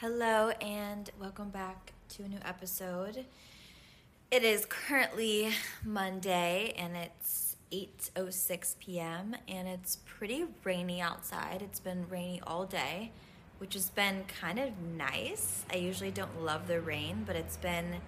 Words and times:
Hello 0.00 0.50
and 0.60 1.08
welcome 1.18 1.48
back 1.48 1.94
to 2.10 2.22
a 2.22 2.28
new 2.28 2.38
episode. 2.44 3.24
It 4.30 4.44
is 4.44 4.66
currently 4.66 5.54
Monday 5.82 6.74
and 6.76 6.94
it's 6.94 7.56
8:06 7.72 8.78
p.m. 8.78 9.36
and 9.48 9.66
it's 9.66 9.96
pretty 10.04 10.44
rainy 10.64 11.00
outside. 11.00 11.62
It's 11.62 11.80
been 11.80 12.06
rainy 12.10 12.42
all 12.46 12.66
day, 12.66 13.10
which 13.56 13.72
has 13.72 13.88
been 13.88 14.24
kind 14.38 14.58
of 14.58 14.78
nice. 14.98 15.64
I 15.72 15.76
usually 15.76 16.10
don't 16.10 16.44
love 16.44 16.68
the 16.68 16.82
rain, 16.82 17.22
but 17.26 17.34
it's 17.34 17.56
been 17.56 18.02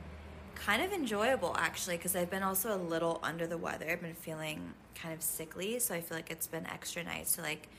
kind 0.56 0.82
of 0.82 0.92
enjoyable 0.92 1.56
actually 1.56 1.96
because 1.96 2.14
I've 2.14 2.28
been 2.28 2.42
also 2.42 2.76
a 2.76 2.76
little 2.76 3.18
under 3.22 3.46
the 3.46 3.56
weather. 3.56 3.86
I've 3.88 4.02
been 4.02 4.12
feeling 4.12 4.74
kind 4.94 5.14
of 5.14 5.22
sickly, 5.22 5.78
so 5.78 5.94
I 5.94 6.02
feel 6.02 6.18
like 6.18 6.30
it's 6.30 6.48
been 6.48 6.66
extra 6.66 7.02
nice 7.02 7.32
to 7.36 7.40
like 7.40 7.70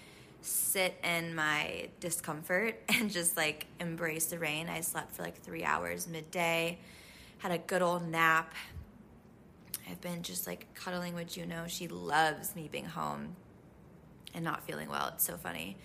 sit 0.42 0.96
in 1.04 1.36
my 1.36 1.90
discomfort 2.00 2.82
and 2.90 3.12
just 3.12 3.38
like 3.38 3.68
embrace 3.80 4.26
the 4.26 4.40
rain. 4.40 4.70
I 4.70 4.82
slept 4.82 5.16
for 5.16 5.24
like 5.24 5.42
three 5.42 5.64
hours 5.64 6.08
midday, 6.08 6.80
had 7.40 7.52
a 7.52 7.58
good 7.58 7.82
old 7.82 8.08
nap. 8.08 8.54
I've 9.90 10.02
been 10.02 10.22
just 10.22 10.46
like 10.46 10.74
cuddling 10.76 11.16
with 11.16 11.30
Juno. 11.34 11.66
She 11.68 11.88
loves 11.88 12.56
me 12.56 12.70
being 12.72 12.86
home 12.86 13.36
and 14.34 14.44
not 14.44 14.64
feeling 14.64 14.90
well. 14.90 15.12
It's 15.16 15.26
so 15.26 15.36
funny. 15.36 15.78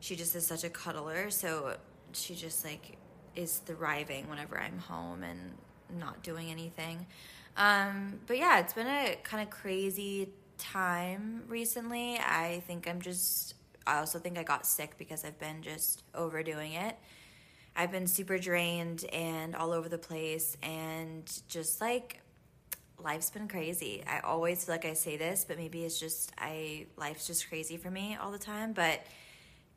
She 0.00 0.16
just 0.16 0.34
is 0.34 0.46
such 0.46 0.64
a 0.64 0.70
cuddler. 0.70 1.30
So 1.30 1.76
she 2.12 2.34
just 2.34 2.64
like 2.64 2.96
is 3.36 3.58
thriving 3.58 4.28
whenever 4.28 4.58
I'm 4.58 4.78
home 4.78 5.22
and 5.22 5.38
not 5.98 6.22
doing 6.22 6.50
anything. 6.50 7.06
Um, 7.56 8.20
but 8.26 8.38
yeah, 8.38 8.60
it's 8.60 8.72
been 8.72 8.86
a 8.86 9.16
kind 9.22 9.42
of 9.42 9.50
crazy 9.50 10.30
time 10.58 11.42
recently. 11.48 12.18
I 12.18 12.62
think 12.66 12.88
I'm 12.88 13.00
just 13.00 13.54
I 13.86 13.98
also 13.98 14.18
think 14.18 14.38
I 14.38 14.42
got 14.42 14.66
sick 14.66 14.96
because 14.98 15.24
I've 15.24 15.38
been 15.38 15.62
just 15.62 16.02
overdoing 16.14 16.72
it. 16.72 16.96
I've 17.76 17.90
been 17.90 18.06
super 18.06 18.38
drained 18.38 19.04
and 19.12 19.54
all 19.56 19.72
over 19.72 19.88
the 19.88 19.98
place, 19.98 20.56
and 20.62 21.30
just 21.48 21.80
like 21.80 22.20
life's 23.02 23.30
been 23.30 23.48
crazy. 23.48 24.02
I 24.06 24.20
always 24.20 24.64
feel 24.64 24.74
like 24.74 24.84
I 24.84 24.94
say 24.94 25.16
this, 25.16 25.44
but 25.44 25.58
maybe 25.58 25.84
it's 25.84 25.98
just 25.98 26.32
I 26.38 26.86
life's 26.96 27.26
just 27.26 27.48
crazy 27.48 27.76
for 27.76 27.90
me 27.90 28.16
all 28.20 28.30
the 28.30 28.38
time. 28.38 28.72
But 28.72 29.04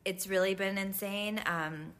it's 0.05 0.27
really 0.27 0.55
been 0.55 0.77
insane. 0.77 1.41
Um, 1.45 1.93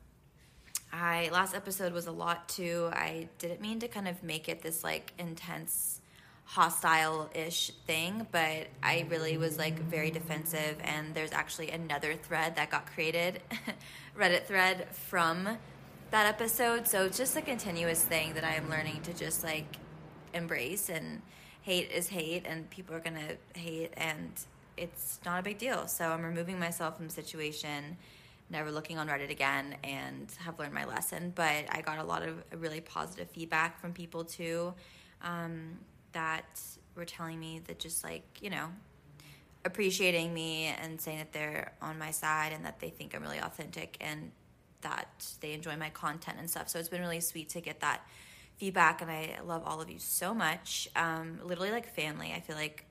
I 0.94 1.30
last 1.32 1.56
episode 1.56 1.94
was 1.94 2.08
a 2.08 2.12
lot 2.12 2.48
too. 2.48 2.90
I 2.94 3.28
didn't 3.40 3.62
mean 3.62 3.80
to 3.80 3.88
kind 3.88 4.08
of 4.08 4.24
make 4.24 4.48
it 4.48 4.62
this 4.62 4.84
like 4.84 5.14
intense 5.18 6.00
hostile 6.48 7.30
ish 7.36 7.72
thing, 7.86 8.26
but 8.32 8.68
I 8.82 9.06
really 9.10 9.38
was 9.38 9.58
like 9.58 9.78
very 9.80 10.12
defensive. 10.12 10.78
And 10.82 11.14
there's 11.14 11.34
actually 11.34 11.72
another 11.72 12.16
thread 12.16 12.56
that 12.56 12.72
got 12.72 12.88
created, 12.88 13.42
Reddit 14.18 14.46
thread 14.46 14.88
from 14.94 15.58
that 16.12 16.26
episode. 16.26 16.88
So 16.88 17.04
it's 17.04 17.18
just 17.18 17.36
a 17.36 17.42
continuous 17.42 18.02
thing 18.02 18.34
that 18.36 18.46
I 18.46 18.56
am 18.56 18.70
learning 18.70 19.02
to 19.04 19.14
just 19.14 19.44
like 19.44 19.76
embrace. 20.34 20.90
And 20.90 21.22
hate 21.64 21.92
is 21.92 22.08
hate, 22.08 22.46
and 22.48 22.70
people 22.70 22.96
are 22.96 23.02
gonna 23.02 23.36
hate, 23.54 23.92
and 23.98 24.32
it's 24.78 25.20
not 25.26 25.42
a 25.42 25.44
big 25.44 25.58
deal. 25.58 25.86
So 25.88 26.06
I'm 26.06 26.24
removing 26.24 26.58
myself 26.58 26.96
from 26.96 27.08
the 27.08 27.14
situation. 27.14 27.98
Never 28.50 28.72
looking 28.72 28.98
on 28.98 29.10
Reddit 29.10 29.30
again 29.30 29.76
and 29.84 30.32
have 30.40 30.58
learned 30.58 30.74
my 30.74 30.86
lesson. 30.86 31.34
But 31.36 31.66
I 31.70 31.82
got 31.82 31.98
a 32.00 32.04
lot 32.06 32.24
of 32.24 32.42
really 32.56 32.80
positive 32.80 33.30
feedback 33.30 33.82
from 33.82 33.92
people 33.92 34.24
too. 34.24 34.74
Um, 35.22 35.80
that 36.14 36.60
were 36.96 37.06
telling 37.06 37.40
me 37.40 37.62
that 37.68 37.80
just 37.80 38.04
like, 38.04 38.24
you 38.42 38.50
know, 38.50 38.68
appreciating 39.66 40.34
me 40.34 40.74
and 40.82 41.00
saying 41.00 41.18
that 41.20 41.34
they're 41.34 41.74
on 41.82 41.98
my 42.00 42.12
side 42.12 42.54
and 42.54 42.66
that 42.66 42.80
they 42.80 42.90
think 42.90 43.16
I'm 43.16 43.22
really 43.22 43.40
authentic 43.40 43.98
and 44.02 44.32
that 44.82 45.26
they 45.42 45.54
enjoy 45.54 45.76
my 45.76 45.90
content 45.90 46.38
and 46.40 46.50
stuff. 46.50 46.70
So 46.70 46.80
it's 46.80 46.90
been 46.90 47.02
really 47.02 47.20
sweet 47.20 47.50
to 47.50 47.62
get 47.62 47.80
that 47.82 48.02
feedback 48.58 49.02
and 49.02 49.12
I 49.12 49.38
love 49.46 49.64
all 49.66 49.82
of 49.82 49.90
you 49.90 50.00
so 50.00 50.34
much. 50.34 50.88
Um, 50.96 51.40
literally 51.44 51.72
like 51.72 51.88
family. 51.94 52.34
I 52.36 52.40
feel 52.40 52.56
like 52.56 52.86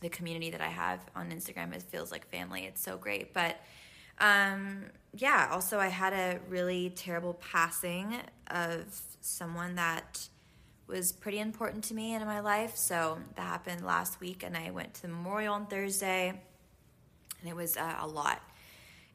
the 0.00 0.08
community 0.08 0.50
that 0.50 0.60
I 0.60 0.68
have 0.68 1.00
on 1.14 1.30
Instagram 1.30 1.74
it 1.74 1.82
feels 1.82 2.10
like 2.10 2.28
family. 2.28 2.64
It's 2.64 2.82
so 2.82 2.96
great. 2.96 3.32
But 3.34 3.60
um, 4.18 4.84
yeah, 5.14 5.48
also 5.50 5.78
I 5.78 5.88
had 5.88 6.12
a 6.12 6.38
really 6.48 6.90
terrible 6.90 7.34
passing 7.34 8.16
of 8.48 9.00
someone 9.20 9.76
that 9.76 10.28
was 10.92 11.10
pretty 11.10 11.40
important 11.40 11.84
to 11.84 11.94
me 11.94 12.14
in 12.14 12.24
my 12.24 12.40
life. 12.40 12.76
So 12.76 13.18
that 13.36 13.42
happened 13.42 13.84
last 13.84 14.20
week, 14.20 14.42
and 14.44 14.56
I 14.56 14.70
went 14.70 14.94
to 14.94 15.02
the 15.02 15.08
memorial 15.08 15.54
on 15.54 15.66
Thursday, 15.66 16.28
and 16.28 17.50
it 17.50 17.56
was 17.56 17.76
uh, 17.76 17.96
a 18.00 18.06
lot. 18.06 18.40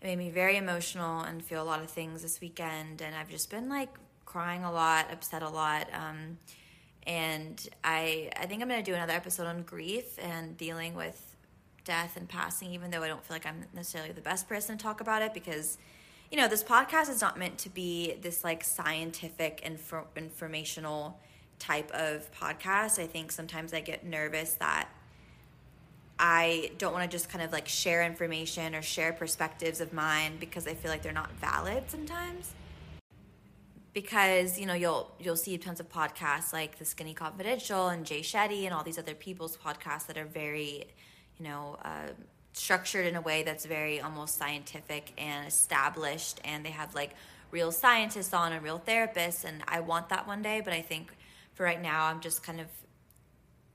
It 0.01 0.05
made 0.05 0.17
me 0.17 0.29
very 0.29 0.57
emotional 0.57 1.21
and 1.21 1.43
feel 1.43 1.61
a 1.61 1.65
lot 1.65 1.81
of 1.81 1.89
things 1.89 2.21
this 2.21 2.41
weekend, 2.41 3.01
and 3.01 3.15
I've 3.15 3.29
just 3.29 3.49
been 3.49 3.69
like 3.69 3.89
crying 4.25 4.63
a 4.63 4.71
lot, 4.71 5.11
upset 5.11 5.43
a 5.43 5.49
lot. 5.49 5.87
Um, 5.93 6.37
and 7.05 7.67
I, 7.83 8.31
I 8.35 8.47
think 8.47 8.61
I'm 8.61 8.67
going 8.67 8.83
to 8.83 8.91
do 8.91 8.95
another 8.95 9.13
episode 9.13 9.47
on 9.47 9.61
grief 9.61 10.19
and 10.19 10.57
dealing 10.57 10.93
with 10.93 11.35
death 11.85 12.17
and 12.17 12.27
passing, 12.27 12.73
even 12.73 12.91
though 12.91 13.01
I 13.01 13.07
don't 13.07 13.23
feel 13.23 13.35
like 13.35 13.45
I'm 13.45 13.63
necessarily 13.73 14.11
the 14.11 14.21
best 14.21 14.49
person 14.49 14.77
to 14.77 14.83
talk 14.83 14.99
about 14.99 15.21
it 15.21 15.33
because 15.33 15.77
you 16.31 16.37
know, 16.37 16.47
this 16.47 16.63
podcast 16.63 17.09
is 17.09 17.21
not 17.21 17.37
meant 17.37 17.57
to 17.59 17.69
be 17.69 18.15
this 18.21 18.43
like 18.43 18.63
scientific 18.63 19.61
info- 19.63 20.07
informational 20.15 21.19
type 21.59 21.91
of 21.91 22.31
podcast. 22.33 22.99
I 22.99 23.07
think 23.07 23.31
sometimes 23.31 23.73
I 23.73 23.81
get 23.81 24.05
nervous 24.05 24.53
that 24.55 24.89
I 26.19 26.71
don't 26.77 26.93
want 26.93 27.09
to 27.09 27.15
just 27.15 27.29
kind 27.29 27.43
of 27.43 27.51
like 27.51 27.67
share 27.67 28.03
information 28.03 28.73
or 28.73 28.81
share 28.81 29.13
perspectives 29.13 29.81
of 29.81 29.93
mine 29.93 30.37
because 30.39 30.67
I 30.67 30.73
feel 30.73 30.89
like 30.89 31.03
they're 31.03 31.11
not 31.11 31.31
valid 31.33 31.83
sometimes. 31.87 32.53
Because 33.93 34.59
you 34.59 34.65
know 34.65 34.73
you'll 34.73 35.11
you'll 35.19 35.35
see 35.35 35.57
tons 35.57 35.79
of 35.79 35.89
podcasts 35.89 36.53
like 36.53 36.77
the 36.77 36.85
Skinny 36.85 37.13
Confidential 37.13 37.87
and 37.87 38.05
Jay 38.05 38.21
Shetty 38.21 38.65
and 38.65 38.73
all 38.73 38.83
these 38.83 38.99
other 38.99 39.15
people's 39.15 39.57
podcasts 39.57 40.07
that 40.07 40.17
are 40.17 40.25
very, 40.25 40.85
you 41.39 41.45
know, 41.45 41.77
uh, 41.83 42.09
structured 42.53 43.07
in 43.07 43.15
a 43.15 43.21
way 43.21 43.41
that's 43.43 43.65
very 43.65 43.99
almost 43.99 44.37
scientific 44.37 45.13
and 45.17 45.47
established, 45.47 46.39
and 46.43 46.63
they 46.63 46.69
have 46.69 46.93
like 46.93 47.15
real 47.49 47.71
scientists 47.71 48.33
on 48.33 48.53
and 48.53 48.63
real 48.63 48.79
therapists, 48.79 49.45
and 49.45 49.63
I 49.67 49.79
want 49.79 50.09
that 50.09 50.27
one 50.27 50.43
day. 50.43 50.61
But 50.63 50.73
I 50.73 50.81
think 50.81 51.16
for 51.57 51.63
right 51.63 51.81
now, 51.81 52.05
I'm 52.05 52.19
just 52.19 52.43
kind 52.43 52.61
of 52.61 52.67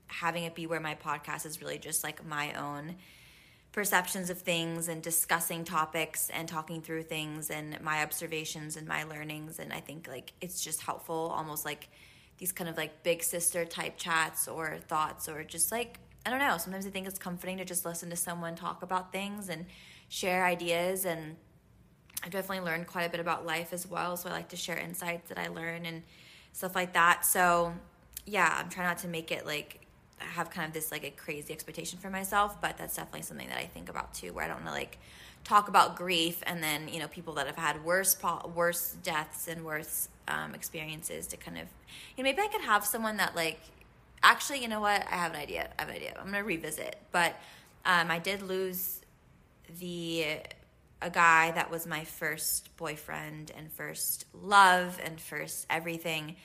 having 0.07 0.45
it 0.45 0.55
be 0.55 0.67
where 0.67 0.79
my 0.79 0.95
podcast 0.95 1.45
is 1.45 1.61
really 1.61 1.77
just 1.77 2.01
like 2.01 2.25
my 2.25 2.53
own 2.53 2.95
perceptions 3.73 4.29
of 4.29 4.37
things 4.37 4.87
and 4.87 5.01
discussing 5.01 5.65
topics 5.65 6.29
and 6.29 6.47
talking 6.47 6.81
through 6.81 7.03
things 7.03 7.49
and 7.49 7.81
my 7.81 8.01
observations 8.01 8.77
and 8.77 8.87
my 8.87 9.03
learnings. 9.03 9.59
And 9.59 9.73
i 9.73 9.81
think 9.81 10.07
like 10.07 10.31
it's 10.39 10.63
just 10.63 10.81
helpful 10.81 11.33
almost 11.35 11.65
like 11.65 11.89
these 12.37 12.53
kind 12.53 12.69
of 12.69 12.77
like 12.77 13.03
big 13.03 13.21
sister 13.21 13.65
type 13.65 13.97
chats 13.97 14.47
or 14.47 14.77
thoughts 14.87 15.27
or 15.27 15.43
just 15.43 15.71
like 15.71 15.99
i 16.25 16.29
don't 16.29 16.39
know 16.39 16.57
sometimes 16.57 16.85
i 16.87 16.89
think 16.89 17.05
it's 17.07 17.19
comforting 17.19 17.57
to 17.57 17.65
just 17.65 17.83
listen 17.85 18.09
to 18.09 18.15
someone 18.15 18.55
talk 18.55 18.81
about 18.83 19.11
things 19.11 19.49
and 19.49 19.65
share 20.07 20.45
ideas. 20.45 21.03
And 21.05 21.35
i've 22.23 22.31
definitely 22.31 22.63
learned 22.63 22.87
quite 22.87 23.03
a 23.03 23.09
bit 23.09 23.19
about 23.19 23.45
life 23.45 23.73
as 23.73 23.85
well. 23.85 24.15
So 24.15 24.29
i 24.29 24.31
like 24.31 24.49
to 24.49 24.55
share 24.55 24.77
insights 24.77 25.27
that 25.27 25.37
i 25.37 25.47
learn 25.47 25.85
and 25.85 26.03
stuff 26.53 26.75
like 26.75 26.93
that. 26.93 27.25
So 27.25 27.73
yeah, 28.25 28.55
I'm 28.57 28.69
trying 28.69 28.87
not 28.87 28.99
to 28.99 29.07
make 29.07 29.31
it 29.31 29.45
like 29.45 29.81
have 30.19 30.49
kind 30.49 30.67
of 30.67 30.73
this 30.73 30.91
like 30.91 31.03
a 31.03 31.09
crazy 31.09 31.51
expectation 31.51 31.99
for 31.99 32.09
myself, 32.09 32.61
but 32.61 32.77
that's 32.77 32.95
definitely 32.95 33.23
something 33.23 33.49
that 33.49 33.57
I 33.57 33.65
think 33.65 33.89
about 33.89 34.13
too, 34.13 34.31
where 34.31 34.45
I 34.45 34.47
don't 34.47 34.57
want 34.57 34.67
to 34.67 34.71
like 34.71 34.97
talk 35.43 35.67
about 35.67 35.97
grief 35.97 36.41
and 36.43 36.63
then 36.63 36.87
you 36.87 36.99
know 36.99 37.07
people 37.09 37.33
that 37.33 37.47
have 37.47 37.57
had 37.57 37.83
worse 37.83 38.15
worse 38.55 38.95
deaths 39.03 39.49
and 39.49 39.65
worse 39.65 40.07
um, 40.29 40.55
experiences 40.55 41.27
to 41.27 41.35
kind 41.35 41.57
of 41.57 41.65
you 42.15 42.23
know 42.23 42.29
maybe 42.29 42.41
I 42.41 42.47
could 42.47 42.61
have 42.61 42.85
someone 42.85 43.17
that 43.17 43.35
like 43.35 43.59
actually 44.21 44.61
you 44.61 44.67
know 44.67 44.79
what? 44.79 45.05
I 45.09 45.15
have 45.15 45.33
an 45.33 45.39
idea. 45.39 45.69
I 45.77 45.81
have 45.81 45.89
an 45.89 45.95
idea. 45.95 46.15
I'm 46.17 46.25
gonna 46.25 46.43
revisit, 46.43 46.95
but 47.11 47.35
um, 47.85 48.09
I 48.09 48.19
did 48.19 48.41
lose 48.41 49.01
the 49.79 50.37
a 51.03 51.09
guy 51.09 51.51
that 51.51 51.69
was 51.69 51.85
my 51.85 52.05
first 52.05 52.75
boyfriend 52.77 53.51
and 53.57 53.71
first 53.71 54.25
love 54.33 54.99
and 55.03 55.19
first 55.19 55.67
everything. 55.69 56.37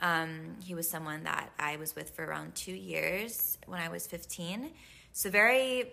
Um, 0.00 0.56
he 0.64 0.74
was 0.74 0.88
someone 0.88 1.24
that 1.24 1.50
I 1.58 1.76
was 1.76 1.94
with 1.94 2.10
for 2.10 2.24
around 2.24 2.54
two 2.54 2.74
years 2.74 3.58
when 3.66 3.80
I 3.80 3.88
was 3.88 4.06
15. 4.06 4.70
So, 5.12 5.30
very, 5.30 5.92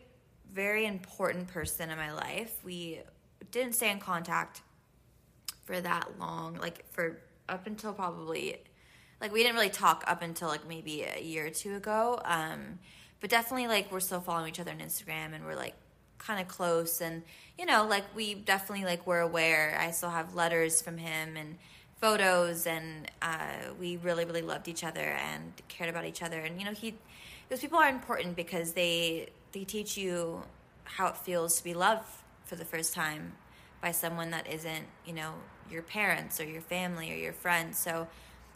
very 0.51 0.85
important 0.85 1.47
person 1.47 1.89
in 1.89 1.97
my 1.97 2.11
life. 2.13 2.53
We 2.63 2.99
didn't 3.51 3.73
stay 3.73 3.91
in 3.91 3.99
contact 3.99 4.61
for 5.65 5.79
that 5.79 6.19
long, 6.19 6.57
like 6.59 6.85
for 6.91 7.19
up 7.49 7.67
until 7.67 7.93
probably 7.93 8.57
like 9.21 9.31
we 9.31 9.41
didn't 9.41 9.55
really 9.55 9.69
talk 9.69 10.03
up 10.07 10.21
until 10.21 10.49
like 10.49 10.67
maybe 10.67 11.03
a 11.03 11.21
year 11.21 11.47
or 11.47 11.49
two 11.49 11.75
ago. 11.75 12.19
Um, 12.25 12.79
but 13.21 13.29
definitely 13.29 13.67
like 13.67 13.91
we're 13.91 14.01
still 14.01 14.19
following 14.19 14.49
each 14.49 14.59
other 14.59 14.71
on 14.71 14.79
Instagram 14.79 15.33
and 15.33 15.45
we're 15.45 15.55
like 15.55 15.75
kind 16.25 16.39
of 16.39 16.47
close 16.47 17.01
and 17.01 17.23
you 17.57 17.65
know 17.65 17.85
like 17.85 18.03
we 18.15 18.33
definitely 18.33 18.85
like 18.85 19.05
we're 19.05 19.19
aware. 19.19 19.77
I 19.79 19.91
still 19.91 20.09
have 20.09 20.35
letters 20.35 20.81
from 20.81 20.97
him 20.97 21.35
and 21.35 21.57
photos 21.99 22.65
and 22.67 23.09
uh, 23.21 23.71
we 23.79 23.97
really 23.97 24.25
really 24.25 24.41
loved 24.41 24.67
each 24.67 24.83
other 24.83 25.01
and 25.01 25.53
cared 25.67 25.89
about 25.89 26.05
each 26.05 26.21
other. 26.21 26.39
And 26.39 26.59
you 26.59 26.65
know 26.65 26.73
he 26.73 26.95
those 27.49 27.59
people 27.59 27.77
are 27.77 27.89
important 27.89 28.35
because 28.35 28.73
they 28.73 29.29
they 29.51 29.63
teach 29.63 29.97
you 29.97 30.43
how 30.85 31.07
it 31.07 31.17
feels 31.17 31.57
to 31.57 31.63
be 31.63 31.73
loved 31.73 32.07
for 32.45 32.55
the 32.55 32.65
first 32.65 32.93
time 32.93 33.33
by 33.81 33.91
someone 33.91 34.31
that 34.31 34.47
isn't 34.47 34.85
you 35.05 35.13
know 35.13 35.33
your 35.69 35.81
parents 35.81 36.39
or 36.39 36.45
your 36.45 36.61
family 36.61 37.11
or 37.11 37.15
your 37.15 37.33
friends. 37.33 37.77
So 37.77 38.07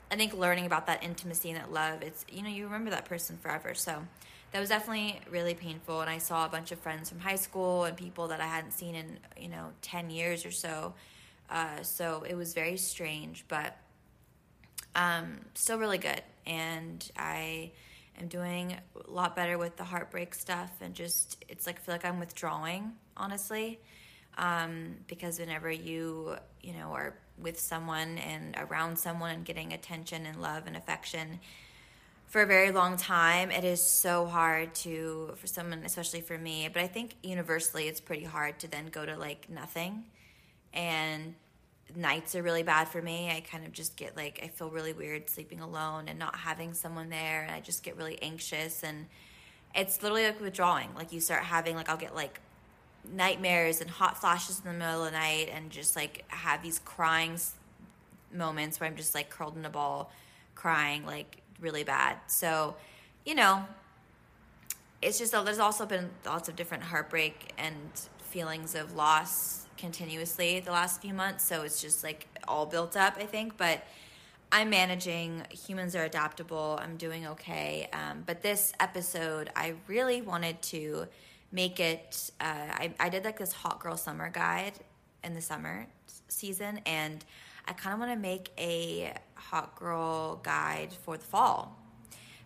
i 0.09 0.15
think 0.15 0.33
learning 0.33 0.65
about 0.65 0.87
that 0.87 1.03
intimacy 1.03 1.49
and 1.49 1.59
that 1.59 1.69
love 1.69 2.01
it's 2.01 2.25
you 2.31 2.41
know 2.41 2.47
you 2.47 2.63
remember 2.63 2.89
that 2.91 3.05
person 3.05 3.37
forever. 3.37 3.73
So 3.73 4.03
that 4.51 4.59
was 4.59 4.69
definitely 4.69 5.19
really 5.29 5.53
painful 5.53 6.01
and 6.01 6.09
i 6.09 6.17
saw 6.17 6.45
a 6.45 6.49
bunch 6.49 6.71
of 6.71 6.79
friends 6.79 7.09
from 7.09 7.19
high 7.19 7.35
school 7.35 7.83
and 7.83 7.97
people 7.97 8.27
that 8.27 8.41
i 8.41 8.47
hadn't 8.47 8.71
seen 8.71 8.95
in 8.95 9.17
you 9.37 9.49
know 9.49 9.69
10 9.81 10.09
years 10.09 10.45
or 10.45 10.51
so 10.51 10.93
uh, 11.49 11.81
so 11.81 12.23
it 12.27 12.35
was 12.35 12.53
very 12.53 12.77
strange, 12.77 13.45
but 13.47 13.75
um, 14.95 15.39
still 15.53 15.77
really 15.77 15.97
good. 15.97 16.21
And 16.45 17.09
I 17.17 17.71
am 18.19 18.27
doing 18.27 18.73
a 18.73 19.11
lot 19.11 19.35
better 19.35 19.57
with 19.57 19.77
the 19.77 19.83
heartbreak 19.83 20.33
stuff. 20.35 20.71
And 20.81 20.93
just, 20.93 21.43
it's 21.47 21.65
like, 21.65 21.77
I 21.79 21.81
feel 21.81 21.95
like 21.95 22.05
I'm 22.05 22.19
withdrawing, 22.19 22.93
honestly. 23.15 23.79
Um, 24.37 24.95
because 25.07 25.39
whenever 25.39 25.71
you, 25.71 26.35
you 26.61 26.73
know, 26.73 26.91
are 26.93 27.15
with 27.39 27.59
someone 27.59 28.17
and 28.17 28.55
around 28.57 28.97
someone 28.97 29.31
and 29.31 29.45
getting 29.45 29.73
attention 29.73 30.25
and 30.25 30.41
love 30.41 30.63
and 30.67 30.75
affection, 30.75 31.39
for 32.27 32.41
a 32.41 32.45
very 32.45 32.71
long 32.71 32.97
time 32.97 33.49
it 33.51 33.63
is 33.63 33.81
so 33.81 34.25
hard 34.25 34.73
to 34.75 35.33
for 35.35 35.47
someone 35.47 35.81
especially 35.83 36.21
for 36.21 36.37
me 36.37 36.69
but 36.71 36.81
i 36.81 36.87
think 36.87 37.15
universally 37.23 37.87
it's 37.87 37.99
pretty 37.99 38.23
hard 38.25 38.59
to 38.59 38.67
then 38.67 38.87
go 38.87 39.05
to 39.05 39.17
like 39.17 39.49
nothing 39.49 40.03
and 40.73 41.33
nights 41.95 42.35
are 42.35 42.43
really 42.43 42.63
bad 42.63 42.87
for 42.87 43.01
me. 43.01 43.29
I 43.29 43.41
kind 43.41 43.65
of 43.65 43.71
just 43.71 43.95
get 43.95 44.15
like 44.15 44.41
I 44.43 44.47
feel 44.47 44.69
really 44.69 44.93
weird 44.93 45.29
sleeping 45.29 45.59
alone 45.59 46.05
and 46.07 46.19
not 46.19 46.35
having 46.35 46.73
someone 46.73 47.09
there 47.09 47.43
and 47.43 47.51
I 47.51 47.59
just 47.59 47.83
get 47.83 47.97
really 47.97 48.21
anxious 48.21 48.83
and 48.83 49.07
it's 49.75 50.01
literally 50.01 50.25
like 50.25 50.41
withdrawing. 50.41 50.89
Like 50.95 51.11
you 51.11 51.19
start 51.19 51.43
having 51.43 51.75
like 51.75 51.89
I'll 51.89 51.97
get 51.97 52.15
like 52.15 52.39
nightmares 53.09 53.79
and 53.81 53.89
hot 53.89 54.19
flashes 54.19 54.59
in 54.63 54.71
the 54.71 54.77
middle 54.77 55.05
of 55.05 55.11
the 55.11 55.17
night 55.17 55.49
and 55.53 55.69
just 55.69 55.95
like 55.95 56.25
have 56.27 56.61
these 56.61 56.79
crying 56.79 57.39
moments 58.33 58.79
where 58.79 58.89
I'm 58.89 58.95
just 58.95 59.15
like 59.15 59.29
curled 59.29 59.55
in 59.55 59.63
a 59.65 59.69
ball 59.69 60.11
crying 60.55 61.05
like 61.05 61.37
really 61.59 61.83
bad. 61.83 62.17
So, 62.27 62.75
you 63.25 63.35
know, 63.35 63.65
it's 65.01 65.19
just 65.19 65.31
there's 65.31 65.59
also 65.59 65.85
been 65.85 66.09
lots 66.25 66.49
of 66.49 66.55
different 66.55 66.83
heartbreak 66.83 67.53
and 67.57 67.75
feelings 68.19 68.75
of 68.75 68.95
loss 68.95 69.65
continuously 69.77 70.59
the 70.59 70.71
last 70.71 71.01
few 71.01 71.13
months. 71.13 71.45
So 71.45 71.61
it's 71.61 71.81
just 71.81 72.03
like 72.03 72.27
all 72.47 72.65
built 72.65 72.97
up, 72.97 73.15
I 73.17 73.25
think. 73.25 73.57
But 73.57 73.83
I'm 74.51 74.69
managing. 74.69 75.43
Humans 75.51 75.95
are 75.95 76.03
adaptable. 76.03 76.79
I'm 76.81 76.97
doing 76.97 77.27
okay. 77.27 77.89
Um, 77.93 78.23
but 78.25 78.41
this 78.41 78.73
episode, 78.79 79.49
I 79.55 79.75
really 79.87 80.21
wanted 80.21 80.61
to 80.63 81.07
make 81.51 81.79
it. 81.79 82.31
Uh, 82.39 82.43
I, 82.43 82.93
I 82.99 83.09
did 83.09 83.25
like 83.25 83.37
this 83.37 83.53
hot 83.53 83.79
girl 83.79 83.97
summer 83.97 84.29
guide 84.29 84.73
in 85.23 85.33
the 85.33 85.41
summer 85.41 85.87
season, 86.27 86.79
and 86.85 87.23
I 87.67 87.73
kind 87.73 87.93
of 87.93 87.99
want 87.99 88.11
to 88.11 88.17
make 88.17 88.51
a 88.57 89.13
hot 89.35 89.75
girl 89.75 90.37
guide 90.37 90.93
for 90.93 91.17
the 91.17 91.23
fall 91.23 91.77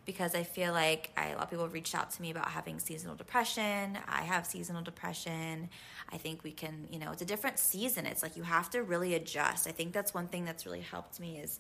because 0.06 0.34
I 0.34 0.44
feel 0.44 0.74
like 0.74 1.12
I, 1.16 1.28
a 1.28 1.36
lot 1.36 1.44
of 1.44 1.50
people 1.52 1.68
reached 1.68 1.94
out 1.94 2.10
to 2.12 2.22
me 2.22 2.32
about 2.32 2.50
having 2.50 2.80
seasonal 2.80 3.16
depression. 3.16 3.98
I 4.08 4.24
have 4.24 4.46
seasonal 4.46 4.82
depression. 4.82 5.70
I 6.12 6.18
think 6.18 6.44
we 6.44 6.52
can, 6.52 6.88
you 6.92 7.00
know, 7.00 7.12
it's 7.12 7.22
a 7.22 7.26
different 7.26 7.60
season. 7.60 8.06
It's 8.06 8.24
like 8.24 8.36
you 8.36 8.44
have 8.44 8.70
to 8.72 8.82
really 8.82 9.14
adjust. 9.14 9.68
I 9.68 9.72
think 9.72 9.94
that's 9.94 10.14
one 10.14 10.28
thing 10.28 10.44
that's 10.44 10.66
really 10.66 10.82
helped 10.82 11.20
me 11.20 11.38
is 11.38 11.60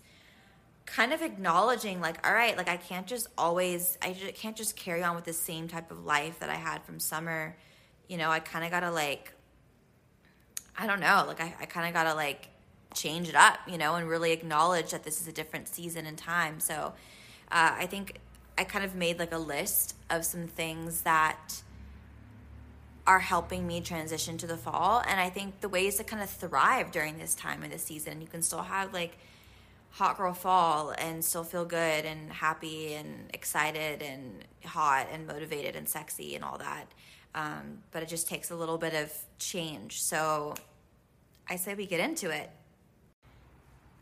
kind 0.85 1.13
of 1.13 1.21
acknowledging 1.21 2.01
like 2.01 2.25
all 2.27 2.33
right 2.33 2.57
like 2.57 2.67
i 2.67 2.75
can't 2.75 3.05
just 3.05 3.27
always 3.37 3.97
i 4.01 4.13
just, 4.13 4.33
can't 4.33 4.55
just 4.55 4.75
carry 4.75 5.03
on 5.03 5.15
with 5.15 5.23
the 5.23 5.31
same 5.31 5.67
type 5.67 5.91
of 5.91 6.05
life 6.05 6.39
that 6.39 6.49
i 6.49 6.55
had 6.55 6.83
from 6.83 6.99
summer 6.99 7.55
you 8.07 8.17
know 8.17 8.29
i 8.29 8.39
kind 8.39 8.65
of 8.65 8.71
gotta 8.71 8.89
like 8.89 9.31
i 10.77 10.87
don't 10.87 10.99
know 10.99 11.23
like 11.27 11.39
i, 11.39 11.53
I 11.61 11.65
kind 11.65 11.87
of 11.87 11.93
gotta 11.93 12.15
like 12.15 12.47
change 12.93 13.29
it 13.29 13.35
up 13.35 13.59
you 13.67 13.77
know 13.77 13.95
and 13.95 14.07
really 14.07 14.31
acknowledge 14.31 14.91
that 14.91 15.03
this 15.03 15.21
is 15.21 15.27
a 15.27 15.31
different 15.31 15.67
season 15.67 16.05
and 16.05 16.17
time 16.17 16.59
so 16.59 16.93
uh, 17.51 17.75
i 17.77 17.85
think 17.85 18.19
I 18.57 18.63
kind 18.63 18.85
of 18.85 18.95
made 18.95 19.17
like 19.17 19.31
a 19.31 19.37
list 19.37 19.95
of 20.09 20.25
some 20.25 20.47
things 20.47 21.01
that 21.01 21.63
are 23.07 23.19
helping 23.19 23.65
me 23.65 23.81
transition 23.81 24.37
to 24.37 24.45
the 24.45 24.57
fall. 24.57 25.01
And 25.07 25.19
I 25.19 25.29
think 25.29 25.61
the 25.61 25.69
ways 25.69 25.95
to 25.95 26.03
kind 26.03 26.21
of 26.21 26.29
thrive 26.29 26.91
during 26.91 27.17
this 27.17 27.33
time 27.33 27.63
of 27.63 27.71
the 27.71 27.79
season, 27.79 28.21
you 28.21 28.27
can 28.27 28.41
still 28.41 28.61
have 28.61 28.93
like 28.93 29.17
hot 29.89 30.17
girl 30.17 30.33
fall 30.33 30.93
and 30.97 31.25
still 31.25 31.43
feel 31.43 31.65
good 31.65 32.05
and 32.05 32.31
happy 32.31 32.93
and 32.93 33.31
excited 33.33 34.01
and 34.01 34.45
hot 34.63 35.07
and 35.11 35.25
motivated 35.25 35.75
and 35.75 35.89
sexy 35.89 36.35
and 36.35 36.43
all 36.43 36.59
that. 36.59 36.85
Um, 37.33 37.79
but 37.91 38.03
it 38.03 38.09
just 38.09 38.27
takes 38.27 38.51
a 38.51 38.55
little 38.55 38.77
bit 38.77 38.93
of 38.93 39.11
change. 39.39 40.03
So 40.03 40.53
I 41.49 41.55
say 41.55 41.73
we 41.73 41.87
get 41.87 41.99
into 41.99 42.29
it. 42.29 42.51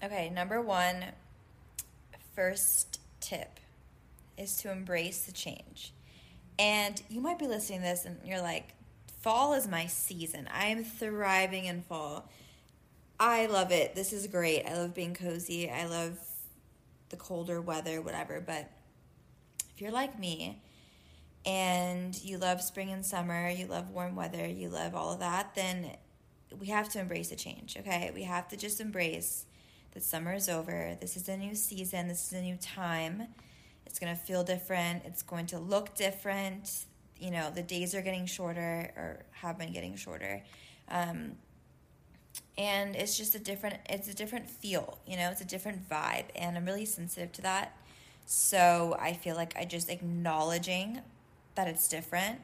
Okay, 0.02 0.30
number 0.30 0.62
one, 0.62 1.04
first 2.34 3.02
tip 3.20 3.60
is 4.38 4.56
to 4.58 4.72
embrace 4.72 5.26
the 5.26 5.34
change. 5.34 5.94
And 6.58 7.02
you 7.10 7.20
might 7.20 7.38
be 7.38 7.48
listening 7.48 7.80
to 7.80 7.86
this 7.86 8.06
and 8.06 8.18
you're 8.24 8.42
like, 8.42 8.70
fall 9.22 9.54
is 9.54 9.68
my 9.68 9.88
season. 9.88 10.48
I 10.54 10.68
am 10.68 10.86
thriving 10.86 11.66
in 11.66 11.82
fall. 11.82 12.30
I 13.20 13.48
love 13.48 13.72
it. 13.74 13.94
This 13.94 14.14
is 14.14 14.28
great. 14.28 14.66
I 14.66 14.76
love 14.76 14.94
being 14.94 15.14
cozy. 15.14 15.70
I 15.70 15.86
love 15.86 16.18
the 17.10 17.18
colder 17.18 17.60
weather, 17.60 18.02
whatever. 18.02 18.40
But 18.40 18.72
if 19.74 19.82
you're 19.82 19.92
like 19.92 20.18
me 20.18 20.62
and 21.46 22.18
you 22.24 22.38
love 22.38 22.62
spring 22.62 22.90
and 22.90 23.06
summer, 23.06 23.50
you 23.50 23.66
love 23.68 23.90
warm 23.90 24.16
weather, 24.16 24.48
you 24.48 24.70
love 24.70 24.96
all 24.96 25.12
of 25.12 25.20
that, 25.20 25.56
then 25.56 25.92
we 26.58 26.68
have 26.68 26.88
to 26.90 27.00
embrace 27.00 27.30
the 27.30 27.36
change, 27.36 27.76
okay? 27.78 28.12
We 28.16 28.24
have 28.24 28.48
to 28.50 28.58
just 28.58 28.80
embrace 28.80 29.46
that 29.94 30.04
summer 30.04 30.34
is 30.34 30.50
over. 30.50 30.98
This 31.00 31.18
is 31.18 31.30
a 31.30 31.38
new 31.38 31.56
season, 31.56 32.08
this 32.08 32.28
is 32.28 32.34
a 32.34 32.42
new 32.42 32.58
time 32.58 33.28
it's 33.90 33.98
going 33.98 34.16
to 34.16 34.22
feel 34.22 34.44
different. 34.44 35.04
It's 35.06 35.24
going 35.24 35.48
to 35.48 35.58
look 35.58 35.96
different. 35.96 36.86
You 37.20 37.32
know, 37.32 37.50
the 37.50 37.64
days 37.64 37.96
are 37.96 38.04
getting 38.04 38.28
shorter 38.28 38.92
or 38.96 39.26
have 39.32 39.58
been 39.58 39.74
getting 39.74 39.96
shorter. 39.96 40.44
Um, 40.90 41.34
and 42.56 42.96
it's 42.96 43.18
just 43.18 43.34
a 43.34 43.40
different 43.40 43.78
it's 43.90 44.08
a 44.08 44.14
different 44.14 44.48
feel 44.50 45.00
you 45.08 45.18
know 45.18 45.30
it's 45.30 45.42
a 45.42 45.46
different 45.46 45.90
vibe 45.90 46.26
and 46.36 46.58
i'm 46.58 46.66
really 46.66 46.86
sensitive 46.86 47.32
to 47.32 47.42
that 47.42 47.76
so 48.26 48.96
i 49.00 49.14
feel 49.14 49.36
like 49.36 49.56
i 49.58 49.66
just 49.66 49.90
acknowledging 49.90 51.02
that 51.56 51.68
it's 51.68 51.88
different 51.88 52.40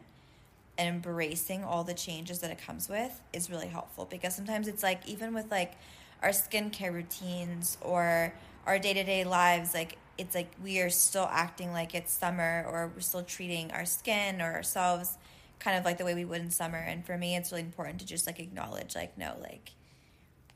and 0.77 0.87
embracing 0.87 1.63
all 1.63 1.83
the 1.83 1.93
changes 1.93 2.39
that 2.39 2.49
it 2.49 2.57
comes 2.57 2.89
with 2.89 3.21
is 3.33 3.49
really 3.49 3.67
helpful 3.67 4.05
because 4.09 4.35
sometimes 4.35 4.67
it's 4.67 4.83
like 4.83 5.05
even 5.07 5.33
with 5.33 5.51
like 5.51 5.73
our 6.21 6.29
skincare 6.29 6.93
routines 6.93 7.77
or 7.81 8.33
our 8.65 8.79
day-to-day 8.79 9.23
lives 9.23 9.73
like 9.73 9.97
it's 10.17 10.33
like 10.33 10.51
we 10.63 10.79
are 10.79 10.89
still 10.89 11.27
acting 11.29 11.71
like 11.71 11.93
it's 11.93 12.13
summer 12.13 12.65
or 12.69 12.91
we're 12.93 13.01
still 13.01 13.23
treating 13.23 13.71
our 13.71 13.85
skin 13.85 14.41
or 14.41 14.53
ourselves 14.53 15.17
kind 15.59 15.77
of 15.77 15.85
like 15.85 15.97
the 15.97 16.05
way 16.05 16.13
we 16.13 16.25
would 16.25 16.41
in 16.41 16.51
summer. 16.51 16.77
And 16.77 17.05
for 17.05 17.17
me 17.17 17.35
it's 17.35 17.51
really 17.51 17.63
important 17.63 17.99
to 17.99 18.05
just 18.05 18.27
like 18.27 18.39
acknowledge 18.39 18.95
like 18.95 19.17
no 19.17 19.35
like 19.41 19.71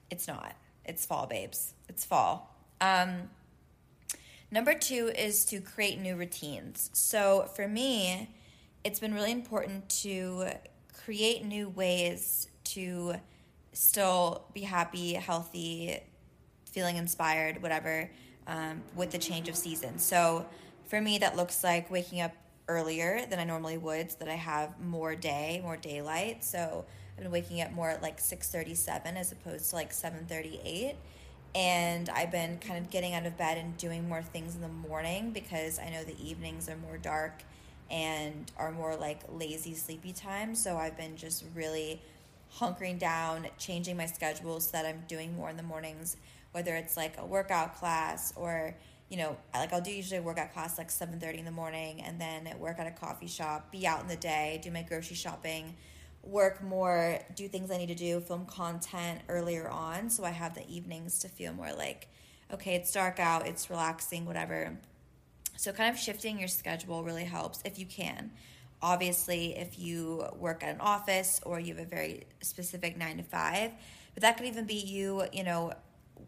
it's 0.10 0.28
not. 0.28 0.56
It's 0.86 1.06
fall 1.06 1.28
babes. 1.28 1.74
It's 1.88 2.06
fall. 2.06 2.56
Um 2.82 3.30
number 4.52 4.74
two 4.74 5.12
is 5.16 5.46
to 5.46 5.60
create 5.60 6.00
new 6.00 6.16
routines. 6.16 6.90
So 6.94 7.50
for 7.56 7.68
me 7.68 8.30
it's 8.84 9.00
been 9.00 9.14
really 9.14 9.32
important 9.32 9.90
to 10.04 10.48
create 10.94 11.44
new 11.44 11.70
ways 11.70 12.48
to 12.64 13.16
still 13.74 14.46
be 14.54 14.62
happy 14.62 15.14
healthy 15.14 16.00
feeling 16.72 16.98
inspired 16.98 17.62
whatever 17.62 18.10
um, 18.48 18.82
with 18.96 19.12
the 19.12 19.18
change 19.18 19.50
of 19.50 19.56
season. 19.56 20.00
So 20.00 20.46
for 20.88 21.00
me, 21.02 21.18
that 21.20 21.36
looks 21.36 21.64
like 21.64 21.90
waking 21.92 22.22
up 22.22 22.34
earlier 22.68 23.26
than 23.28 23.40
I 23.40 23.44
normally 23.44 23.78
would, 23.78 24.12
so 24.12 24.18
that 24.20 24.30
I 24.30 24.36
have 24.36 24.80
more 24.80 25.16
day, 25.16 25.60
more 25.64 25.78
daylight. 25.78 26.44
So 26.44 26.86
I've 27.18 27.24
been 27.24 27.32
waking 27.32 27.62
up 27.62 27.72
more 27.72 27.90
at 27.90 28.02
like 28.02 28.20
six 28.20 28.50
thirty 28.50 28.76
seven 28.76 29.18
as 29.18 29.32
opposed 29.32 29.70
to 29.70 29.76
like 29.76 29.92
seven 29.92 30.26
thirty 30.28 30.60
eight. 30.64 30.96
And 31.56 32.10
I've 32.10 32.32
been 32.32 32.60
kind 32.60 32.78
of 32.78 32.92
getting 32.92 33.16
out 33.16 33.26
of 33.26 33.36
bed 33.36 33.58
and 33.58 33.76
doing 33.78 34.08
more 34.08 34.22
things 34.22 34.54
in 34.54 34.62
the 34.62 34.68
morning 34.68 35.32
because 35.32 35.80
I 35.80 35.90
know 35.90 36.04
the 36.04 36.16
evenings 36.24 36.70
are 36.70 36.78
more 36.78 37.00
dark 37.00 37.42
and 37.90 38.52
are 38.56 38.72
more 38.72 38.96
like 38.96 39.22
lazy, 39.28 39.74
sleepy 39.74 40.14
time. 40.14 40.54
So 40.54 40.78
I've 40.78 40.96
been 40.96 41.18
just 41.18 41.44
really 41.56 42.02
hunkering 42.58 43.00
down, 43.00 43.48
changing 43.58 43.98
my 43.98 44.06
schedule 44.06 44.60
so 44.60 44.72
that 44.72 44.86
I'm 44.86 45.04
doing 45.08 45.36
more 45.36 45.50
in 45.50 45.58
the 45.58 45.64
mornings, 45.64 46.18
whether 46.52 46.76
it's 46.76 46.98
like 46.98 47.18
a 47.18 47.26
workout 47.26 47.76
class 47.76 48.34
or 48.36 48.76
you 49.10 49.18
know, 49.18 49.36
like 49.56 49.74
I'll 49.74 49.82
do 49.82 49.92
usually 49.92 50.20
a 50.20 50.22
workout 50.22 50.54
class 50.54 50.78
like 50.78 50.90
7:30 50.90 51.40
in 51.40 51.46
the 51.46 51.52
morning 51.52 52.02
and 52.02 52.22
then 52.22 52.48
work 52.60 52.78
at 52.80 52.86
a 52.86 52.92
coffee 52.92 53.28
shop, 53.28 53.72
be 53.72 53.88
out 53.88 54.02
in 54.02 54.08
the 54.08 54.16
day, 54.16 54.60
do 54.64 54.70
my 54.70 54.84
grocery 54.84 55.16
shopping, 55.16 55.76
work 56.22 56.62
more, 56.62 57.20
do 57.36 57.48
things 57.48 57.72
I 57.72 57.78
need 57.78 57.88
to 57.88 57.96
do, 57.96 58.20
film 58.20 58.46
content 58.46 59.22
earlier 59.28 59.68
on 59.68 60.10
so 60.12 60.24
I 60.24 60.30
have 60.30 60.54
the 60.54 60.68
evenings 60.70 61.20
to 61.20 61.28
feel 61.28 61.54
more 61.54 61.74
like 61.74 62.08
okay, 62.52 62.76
it's 62.76 62.92
dark 62.92 63.20
out, 63.20 63.48
it's 63.48 63.70
relaxing, 63.70 64.26
whatever. 64.26 64.78
So 65.58 65.72
kind 65.72 65.94
of 65.94 66.00
shifting 66.00 66.40
your 66.40 66.48
schedule 66.48 67.04
really 67.04 67.26
helps 67.26 67.62
if 67.64 67.78
you 67.78 67.86
can. 67.86 68.32
Obviously, 68.82 69.58
if 69.58 69.78
you 69.78 70.26
work 70.38 70.64
at 70.64 70.74
an 70.74 70.82
office 70.82 71.42
or 71.46 71.60
you 71.60 71.76
have 71.76 71.86
a 71.86 71.90
very 71.90 72.24
specific 72.42 72.98
9 72.98 73.18
to 73.18 73.24
5, 73.24 73.72
but 74.14 74.22
that 74.22 74.38
could 74.38 74.46
even 74.46 74.66
be 74.66 74.76
you, 74.76 75.24
you 75.34 75.44
know, 75.44 75.74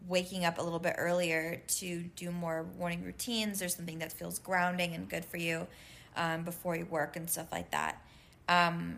waking 0.07 0.45
up 0.45 0.57
a 0.57 0.61
little 0.61 0.79
bit 0.79 0.95
earlier 0.97 1.61
to 1.67 2.03
do 2.15 2.31
more 2.31 2.65
morning 2.77 3.03
routines 3.03 3.61
or 3.61 3.69
something 3.69 3.99
that 3.99 4.11
feels 4.11 4.39
grounding 4.39 4.93
and 4.93 5.09
good 5.09 5.23
for 5.23 5.37
you 5.37 5.67
um, 6.15 6.43
before 6.43 6.75
you 6.75 6.85
work 6.85 7.15
and 7.15 7.29
stuff 7.29 7.51
like 7.51 7.71
that. 7.71 8.01
Um, 8.49 8.97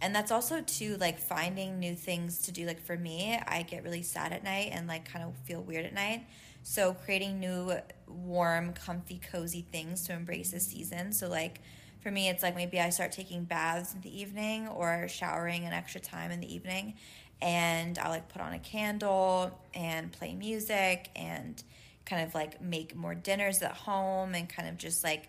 and 0.00 0.14
that's 0.14 0.30
also 0.30 0.60
too 0.60 0.96
like 0.98 1.18
finding 1.18 1.78
new 1.78 1.94
things 1.94 2.42
to 2.42 2.52
do. 2.52 2.66
Like 2.66 2.80
for 2.80 2.96
me, 2.96 3.38
I 3.46 3.62
get 3.62 3.82
really 3.82 4.02
sad 4.02 4.32
at 4.32 4.44
night 4.44 4.70
and 4.72 4.86
like 4.86 5.10
kind 5.10 5.24
of 5.24 5.34
feel 5.44 5.62
weird 5.62 5.86
at 5.86 5.94
night. 5.94 6.26
So 6.62 6.94
creating 6.94 7.40
new 7.40 7.72
warm, 8.06 8.72
comfy, 8.72 9.20
cozy 9.30 9.64
things 9.70 10.06
to 10.06 10.12
embrace 10.12 10.50
the 10.50 10.60
season. 10.60 11.12
So 11.12 11.28
like 11.28 11.60
for 12.06 12.12
me, 12.12 12.28
it's 12.28 12.44
like 12.44 12.54
maybe 12.54 12.78
I 12.78 12.90
start 12.90 13.10
taking 13.10 13.42
baths 13.42 13.92
in 13.92 14.00
the 14.00 14.20
evening 14.20 14.68
or 14.68 15.08
showering 15.08 15.64
an 15.64 15.72
extra 15.72 16.00
time 16.00 16.30
in 16.30 16.38
the 16.38 16.54
evening 16.54 16.94
and 17.42 17.98
I'll 17.98 18.12
like 18.12 18.28
put 18.28 18.40
on 18.40 18.52
a 18.52 18.60
candle 18.60 19.58
and 19.74 20.12
play 20.12 20.32
music 20.32 21.10
and 21.16 21.60
kind 22.04 22.24
of 22.24 22.32
like 22.32 22.62
make 22.62 22.94
more 22.94 23.16
dinners 23.16 23.60
at 23.60 23.72
home 23.72 24.36
and 24.36 24.48
kind 24.48 24.68
of 24.68 24.78
just 24.78 25.02
like 25.02 25.28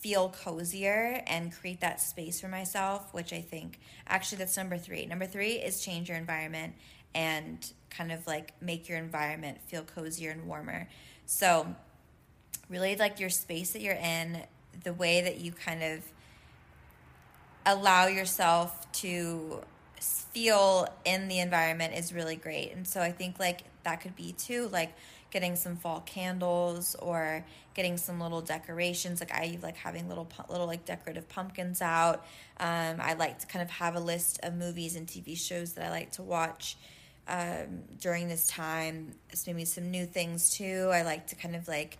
feel 0.00 0.30
cozier 0.30 1.22
and 1.28 1.54
create 1.54 1.80
that 1.82 2.00
space 2.00 2.40
for 2.40 2.48
myself, 2.48 3.14
which 3.14 3.32
I 3.32 3.40
think 3.40 3.78
actually 4.08 4.38
that's 4.38 4.56
number 4.56 4.78
three. 4.78 5.06
Number 5.06 5.26
three 5.26 5.52
is 5.52 5.80
change 5.80 6.08
your 6.08 6.18
environment 6.18 6.74
and 7.14 7.72
kind 7.88 8.10
of 8.10 8.26
like 8.26 8.60
make 8.60 8.88
your 8.88 8.98
environment 8.98 9.58
feel 9.68 9.82
cozier 9.82 10.32
and 10.32 10.48
warmer. 10.48 10.88
So, 11.26 11.72
really 12.68 12.96
like 12.96 13.20
your 13.20 13.30
space 13.30 13.70
that 13.74 13.80
you're 13.80 13.94
in, 13.94 14.42
the 14.84 14.92
way 14.92 15.20
that 15.20 15.40
you 15.40 15.52
kind 15.52 15.82
of 15.82 16.02
allow 17.66 18.06
yourself 18.06 18.90
to 18.92 19.60
feel 20.00 20.88
in 21.04 21.28
the 21.28 21.40
environment 21.40 21.94
is 21.94 22.12
really 22.12 22.36
great. 22.36 22.72
And 22.72 22.86
so 22.86 23.00
I 23.00 23.12
think 23.12 23.38
like 23.38 23.62
that 23.84 24.00
could 24.00 24.16
be 24.16 24.32
too 24.32 24.68
like 24.72 24.92
getting 25.30 25.56
some 25.56 25.76
fall 25.76 26.00
candles 26.00 26.94
or 26.96 27.44
getting 27.74 27.96
some 27.96 28.20
little 28.20 28.40
decorations. 28.40 29.20
Like 29.20 29.32
I 29.32 29.58
like 29.62 29.76
having 29.76 30.08
little 30.08 30.28
little 30.48 30.66
like 30.66 30.84
decorative 30.84 31.28
pumpkins 31.28 31.82
out. 31.82 32.24
Um, 32.58 32.96
I 33.00 33.14
like 33.14 33.40
to 33.40 33.46
kind 33.46 33.62
of 33.62 33.70
have 33.70 33.96
a 33.96 34.00
list 34.00 34.40
of 34.42 34.54
movies 34.54 34.96
and 34.96 35.06
TV 35.06 35.36
shows 35.36 35.74
that 35.74 35.84
I 35.84 35.90
like 35.90 36.12
to 36.12 36.22
watch 36.22 36.76
um, 37.26 37.82
during 38.00 38.28
this 38.28 38.46
time. 38.46 39.14
It's 39.30 39.46
maybe 39.46 39.64
some 39.64 39.90
new 39.90 40.06
things 40.06 40.50
too. 40.50 40.90
I 40.92 41.02
like 41.02 41.26
to 41.28 41.36
kind 41.36 41.54
of 41.54 41.68
like 41.68 41.98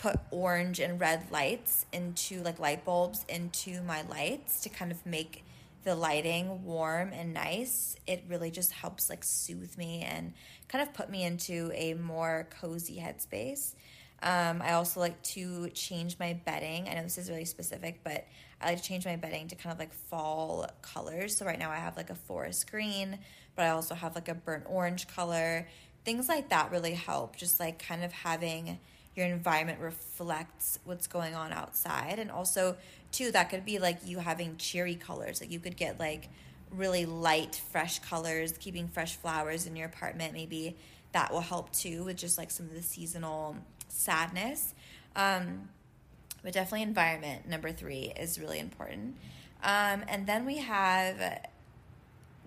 put 0.00 0.16
orange 0.30 0.80
and 0.80 0.98
red 0.98 1.30
lights 1.30 1.84
into 1.92 2.42
like 2.42 2.58
light 2.58 2.84
bulbs 2.84 3.24
into 3.28 3.82
my 3.82 4.02
lights 4.02 4.62
to 4.62 4.68
kind 4.70 4.90
of 4.90 5.04
make 5.04 5.44
the 5.84 5.94
lighting 5.94 6.64
warm 6.64 7.12
and 7.12 7.32
nice, 7.32 7.96
it 8.06 8.24
really 8.28 8.50
just 8.50 8.72
helps 8.72 9.08
like 9.08 9.22
soothe 9.22 9.76
me 9.78 10.02
and 10.02 10.32
kind 10.68 10.82
of 10.82 10.92
put 10.94 11.10
me 11.10 11.22
into 11.22 11.70
a 11.74 11.94
more 11.94 12.48
cozy 12.60 12.96
headspace. 12.96 13.74
Um, 14.22 14.60
I 14.62 14.72
also 14.72 15.00
like 15.00 15.22
to 15.22 15.68
change 15.70 16.18
my 16.18 16.38
bedding. 16.44 16.88
I 16.88 16.94
know 16.94 17.02
this 17.02 17.16
is 17.16 17.30
really 17.30 17.46
specific, 17.46 18.00
but 18.04 18.26
I 18.60 18.68
like 18.68 18.78
to 18.78 18.82
change 18.82 19.06
my 19.06 19.16
bedding 19.16 19.48
to 19.48 19.54
kind 19.54 19.72
of 19.72 19.78
like 19.78 19.92
fall 19.92 20.66
colors. 20.82 21.36
So 21.36 21.46
right 21.46 21.58
now 21.58 21.70
I 21.70 21.76
have 21.76 21.96
like 21.96 22.10
a 22.10 22.14
forest 22.14 22.70
green, 22.70 23.18
but 23.56 23.64
I 23.64 23.70
also 23.70 23.94
have 23.94 24.14
like 24.14 24.28
a 24.28 24.34
burnt 24.34 24.64
orange 24.66 25.08
color. 25.08 25.66
Things 26.04 26.28
like 26.28 26.50
that 26.50 26.70
really 26.70 26.94
help. 26.94 27.36
Just 27.36 27.58
like 27.58 27.82
kind 27.82 28.04
of 28.04 28.12
having 28.12 28.78
your 29.14 29.26
environment 29.26 29.80
reflects 29.80 30.78
what's 30.84 31.06
going 31.06 31.34
on 31.34 31.52
outside. 31.52 32.18
And 32.18 32.30
also 32.30 32.76
too 33.12 33.30
that 33.32 33.50
could 33.50 33.64
be 33.64 33.78
like 33.78 33.98
you 34.04 34.18
having 34.18 34.56
cheery 34.56 34.94
colors. 34.94 35.40
Like 35.40 35.50
you 35.50 35.60
could 35.60 35.76
get 35.76 35.98
like 35.98 36.28
really 36.70 37.04
light 37.06 37.60
fresh 37.72 37.98
colors 37.98 38.54
keeping 38.58 38.88
fresh 38.88 39.16
flowers 39.16 39.66
in 39.66 39.76
your 39.76 39.86
apartment. 39.86 40.32
Maybe 40.32 40.76
that 41.12 41.32
will 41.32 41.40
help 41.40 41.72
too 41.72 42.04
with 42.04 42.16
just 42.16 42.38
like 42.38 42.50
some 42.50 42.66
of 42.66 42.74
the 42.74 42.82
seasonal 42.82 43.56
sadness. 43.88 44.74
Um, 45.16 45.68
but 46.42 46.52
definitely 46.52 46.82
environment 46.82 47.48
number 47.48 47.72
three 47.72 48.12
is 48.16 48.38
really 48.38 48.58
important. 48.58 49.16
Um, 49.62 50.04
and 50.08 50.26
then 50.26 50.46
we 50.46 50.58
have 50.58 51.40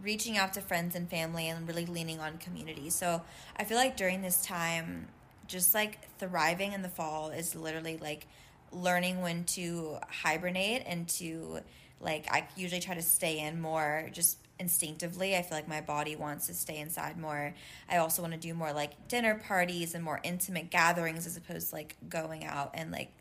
reaching 0.01 0.38
out 0.38 0.53
to 0.53 0.62
friends 0.62 0.96
and 0.96 1.10
family 1.10 1.48
and 1.48 1.67
really 1.67 1.86
leaning 1.86 2.20
on 2.20 2.38
community. 2.38 2.89
So 2.89 3.22
i 3.55 3.63
feel 3.63 3.77
like 3.77 3.96
during 3.96 4.22
this 4.22 4.43
time 4.43 5.08
just 5.47 5.73
like 5.73 6.00
thriving 6.19 6.73
in 6.73 6.81
the 6.81 6.89
fall 6.89 7.29
is 7.29 7.55
literally 7.55 7.97
like 7.97 8.27
learning 8.71 9.21
when 9.21 9.43
to 9.43 9.97
hibernate 10.09 10.83
and 10.85 11.07
to 11.07 11.59
like 12.00 12.27
I 12.31 12.47
usually 12.55 12.81
try 12.81 12.95
to 12.95 13.01
stay 13.01 13.39
in 13.39 13.62
more 13.62 14.09
just 14.12 14.38
instinctively. 14.59 15.35
I 15.35 15.41
feel 15.41 15.57
like 15.57 15.67
my 15.67 15.81
body 15.81 16.15
wants 16.15 16.47
to 16.47 16.53
stay 16.53 16.77
inside 16.77 17.17
more. 17.17 17.53
I 17.89 17.97
also 17.97 18.21
want 18.21 18.33
to 18.33 18.39
do 18.39 18.53
more 18.53 18.73
like 18.73 19.07
dinner 19.07 19.35
parties 19.35 19.95
and 19.95 20.03
more 20.03 20.19
intimate 20.23 20.69
gatherings 20.69 21.25
as 21.25 21.38
opposed 21.38 21.69
to 21.69 21.75
like 21.75 21.95
going 22.09 22.45
out 22.45 22.71
and 22.73 22.91
like 22.91 23.12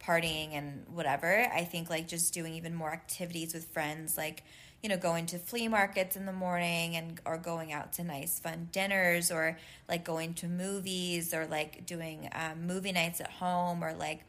partying 0.00 0.52
and 0.52 0.84
whatever. 0.92 1.48
I 1.52 1.64
think 1.64 1.90
like 1.90 2.06
just 2.06 2.32
doing 2.32 2.54
even 2.54 2.74
more 2.74 2.92
activities 2.92 3.54
with 3.54 3.66
friends 3.66 4.16
like 4.16 4.44
you 4.82 4.88
know 4.88 4.96
going 4.96 5.26
to 5.26 5.38
flea 5.38 5.68
markets 5.68 6.16
in 6.16 6.26
the 6.26 6.32
morning 6.32 6.96
and 6.96 7.20
or 7.24 7.36
going 7.36 7.72
out 7.72 7.92
to 7.92 8.04
nice 8.04 8.38
fun 8.38 8.68
dinners 8.72 9.30
or 9.30 9.58
like 9.88 10.04
going 10.04 10.34
to 10.34 10.46
movies 10.46 11.34
or 11.34 11.46
like 11.46 11.84
doing 11.84 12.28
um, 12.32 12.66
movie 12.66 12.92
nights 12.92 13.20
at 13.20 13.30
home 13.30 13.82
or 13.82 13.92
like 13.92 14.22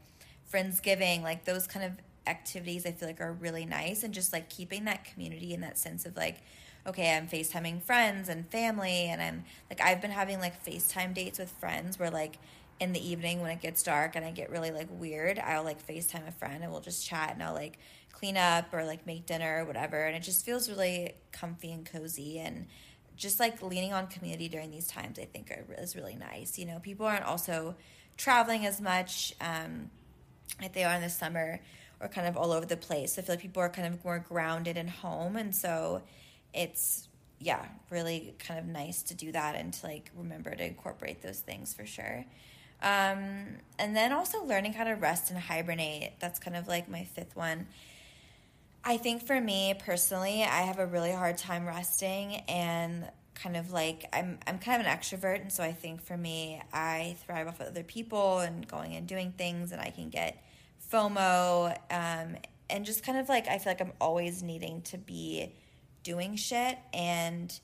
friendsgiving 0.51 1.21
like 1.21 1.45
those 1.45 1.67
kind 1.67 1.85
of 1.85 1.91
activities 2.27 2.85
i 2.85 2.91
feel 2.91 3.07
like 3.07 3.21
are 3.21 3.33
really 3.33 3.65
nice 3.65 4.03
and 4.03 4.13
just 4.13 4.33
like 4.33 4.49
keeping 4.49 4.85
that 4.85 5.05
community 5.05 5.53
and 5.53 5.63
that 5.63 5.77
sense 5.77 6.05
of 6.05 6.15
like 6.15 6.37
okay 6.87 7.15
i'm 7.15 7.27
facetiming 7.27 7.81
friends 7.81 8.29
and 8.29 8.49
family 8.49 9.05
and 9.05 9.21
i'm 9.21 9.43
like 9.69 9.81
i've 9.81 10.01
been 10.01 10.11
having 10.11 10.39
like 10.39 10.63
facetime 10.65 11.13
dates 11.13 11.37
with 11.37 11.49
friends 11.51 11.99
where 11.99 12.11
like 12.11 12.37
in 12.79 12.93
the 12.93 13.09
evening 13.09 13.41
when 13.41 13.51
it 13.51 13.61
gets 13.61 13.83
dark 13.83 14.15
and 14.15 14.25
i 14.25 14.31
get 14.31 14.49
really 14.49 14.71
like 14.71 14.87
weird 14.91 15.37
i'll 15.39 15.63
like 15.63 15.85
facetime 15.85 16.27
a 16.27 16.31
friend 16.31 16.63
and 16.63 16.71
we'll 16.71 16.81
just 16.81 17.05
chat 17.05 17.31
and 17.33 17.43
i'll 17.43 17.53
like 17.53 17.77
clean 18.19 18.37
up 18.37 18.73
or 18.73 18.83
like 18.85 19.05
make 19.07 19.25
dinner 19.25 19.61
or 19.61 19.65
whatever. 19.65 20.03
And 20.05 20.15
it 20.15 20.23
just 20.23 20.45
feels 20.45 20.69
really 20.69 21.13
comfy 21.31 21.71
and 21.71 21.85
cozy 21.85 22.39
and 22.39 22.67
just 23.15 23.39
like 23.39 23.61
leaning 23.61 23.93
on 23.93 24.07
community 24.07 24.49
during 24.49 24.71
these 24.71 24.87
times, 24.87 25.19
I 25.19 25.25
think 25.25 25.51
are, 25.51 25.81
is 25.81 25.95
really 25.95 26.15
nice. 26.15 26.57
You 26.57 26.65
know, 26.65 26.79
people 26.79 27.05
aren't 27.05 27.25
also 27.25 27.75
traveling 28.17 28.65
as 28.65 28.81
much 28.81 29.33
um, 29.39 29.89
like 30.61 30.73
they 30.73 30.83
are 30.83 30.95
in 30.95 31.01
the 31.01 31.09
summer 31.09 31.61
or 32.01 32.07
kind 32.07 32.27
of 32.27 32.37
all 32.37 32.51
over 32.51 32.65
the 32.65 32.77
place. 32.77 33.17
I 33.17 33.21
feel 33.21 33.33
like 33.33 33.41
people 33.41 33.61
are 33.61 33.69
kind 33.69 33.93
of 33.93 34.03
more 34.03 34.19
grounded 34.19 34.77
and 34.77 34.89
home. 34.89 35.35
And 35.35 35.55
so 35.55 36.01
it's, 36.53 37.07
yeah, 37.39 37.65
really 37.89 38.35
kind 38.39 38.59
of 38.59 38.65
nice 38.65 39.01
to 39.03 39.13
do 39.15 39.31
that 39.31 39.55
and 39.55 39.73
to 39.73 39.85
like 39.85 40.11
remember 40.15 40.53
to 40.53 40.65
incorporate 40.65 41.21
those 41.21 41.39
things 41.39 41.73
for 41.73 41.85
sure. 41.85 42.25
Um, 42.81 43.57
and 43.77 43.95
then 43.95 44.13
also 44.13 44.43
learning 44.43 44.73
how 44.73 44.85
to 44.85 44.93
rest 44.93 45.31
and 45.31 45.39
hibernate. 45.39 46.13
That's 46.19 46.39
kind 46.39 46.55
of 46.55 46.67
like 46.67 46.89
my 46.89 47.03
fifth 47.03 47.35
one. 47.35 47.67
I 48.83 48.97
think 48.97 49.25
for 49.25 49.39
me 49.39 49.75
personally, 49.77 50.43
I 50.43 50.61
have 50.61 50.79
a 50.79 50.85
really 50.85 51.11
hard 51.11 51.37
time 51.37 51.67
resting 51.67 52.35
and 52.47 53.09
kind 53.35 53.55
of 53.55 53.71
like 53.71 54.05
I'm 54.11 54.37
I'm 54.47 54.59
kind 54.59 54.81
of 54.81 54.87
an 54.87 54.97
extrovert 54.97 55.41
and 55.41 55.51
so 55.51 55.63
I 55.63 55.71
think 55.71 56.01
for 56.01 56.17
me 56.17 56.61
I 56.73 57.15
thrive 57.25 57.47
off 57.47 57.61
of 57.61 57.67
other 57.67 57.83
people 57.83 58.39
and 58.39 58.67
going 58.67 58.95
and 58.95 59.07
doing 59.07 59.31
things 59.31 59.71
and 59.71 59.79
I 59.79 59.91
can 59.91 60.09
get 60.09 60.43
FOMO 60.91 61.71
um, 61.89 62.35
and 62.69 62.85
just 62.85 63.03
kind 63.03 63.17
of 63.17 63.29
like 63.29 63.47
I 63.47 63.57
feel 63.57 63.71
like 63.71 63.81
I'm 63.81 63.93
always 64.01 64.43
needing 64.43 64.81
to 64.83 64.97
be 64.97 65.53
doing 66.03 66.35
shit 66.35 66.77
and 66.93 67.57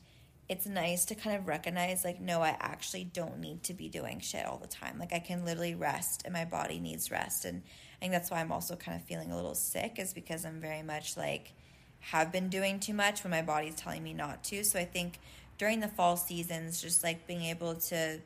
it's 0.47 0.67
nice 0.67 1.05
to 1.05 1.15
kind 1.15 1.35
of 1.35 1.47
recognize 1.47 2.05
like 2.05 2.21
no 2.21 2.41
I 2.41 2.55
actually 2.59 3.03
don't 3.03 3.39
need 3.39 3.63
to 3.63 3.73
be 3.73 3.89
doing 3.89 4.19
shit 4.19 4.45
all 4.45 4.57
the 4.57 4.67
time 4.67 4.99
like 4.99 5.13
I 5.13 5.19
can 5.19 5.43
literally 5.43 5.75
rest 5.75 6.21
and 6.23 6.33
my 6.33 6.45
body 6.45 6.79
needs 6.79 7.09
rest 7.09 7.45
and 7.45 7.63
I 7.95 7.99
think 7.99 8.11
that's 8.11 8.29
why 8.29 8.41
I'm 8.41 8.51
also 8.51 8.75
kind 8.75 8.99
of 8.99 9.07
feeling 9.07 9.31
a 9.31 9.35
little 9.35 9.55
sick, 9.55 9.99
is 9.99 10.13
because 10.13 10.45
I'm 10.45 10.59
very 10.59 10.81
much 10.81 11.15
like 11.15 11.53
have 11.99 12.31
been 12.31 12.49
doing 12.49 12.79
too 12.79 12.93
much 12.93 13.23
when 13.23 13.31
my 13.31 13.41
body's 13.41 13.75
telling 13.75 14.03
me 14.03 14.13
not 14.13 14.43
to. 14.45 14.63
So 14.63 14.79
I 14.79 14.85
think 14.85 15.19
during 15.57 15.79
the 15.79 15.87
fall 15.87 16.17
seasons, 16.17 16.81
just 16.81 17.03
like 17.03 17.25
being 17.25 17.43
able 17.43 17.75
to, 17.75 18.19